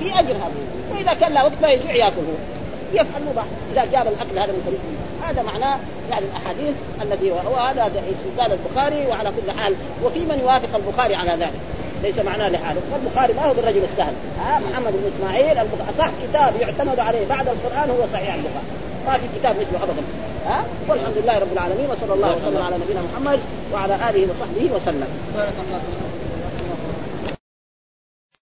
[0.00, 0.52] في أجر هذا.
[0.92, 2.22] وإذا كان لا وقت ما يجوع ياكل
[2.92, 3.44] يفعل مباح.
[3.72, 4.80] إذا جاب الأكل هذا من طريق
[5.28, 5.78] هذا معناه
[6.10, 9.74] يعني الأحاديث التي هو هذا استدلال البخاري وعلى كل حال
[10.04, 11.60] وفي من يوافق البخاري على ذلك.
[12.02, 12.80] ليس معناه لحاله.
[12.92, 14.12] والبخاري ما هو بالرجل السهل.
[14.40, 15.58] ها محمد بن إسماعيل
[15.90, 17.26] اصح كتاب يعتمد عليه.
[17.28, 18.66] بعد القرآن هو صحيح البخاري.
[19.06, 20.02] ما في كتاب مثله ابدا.
[20.46, 23.40] ها والحمد لله رب العالمين وصلى الله وسلم على نبينا محمد
[23.72, 25.08] وعلى آله وصحبه وسلم.
[25.36, 26.27] بارك الله فيك.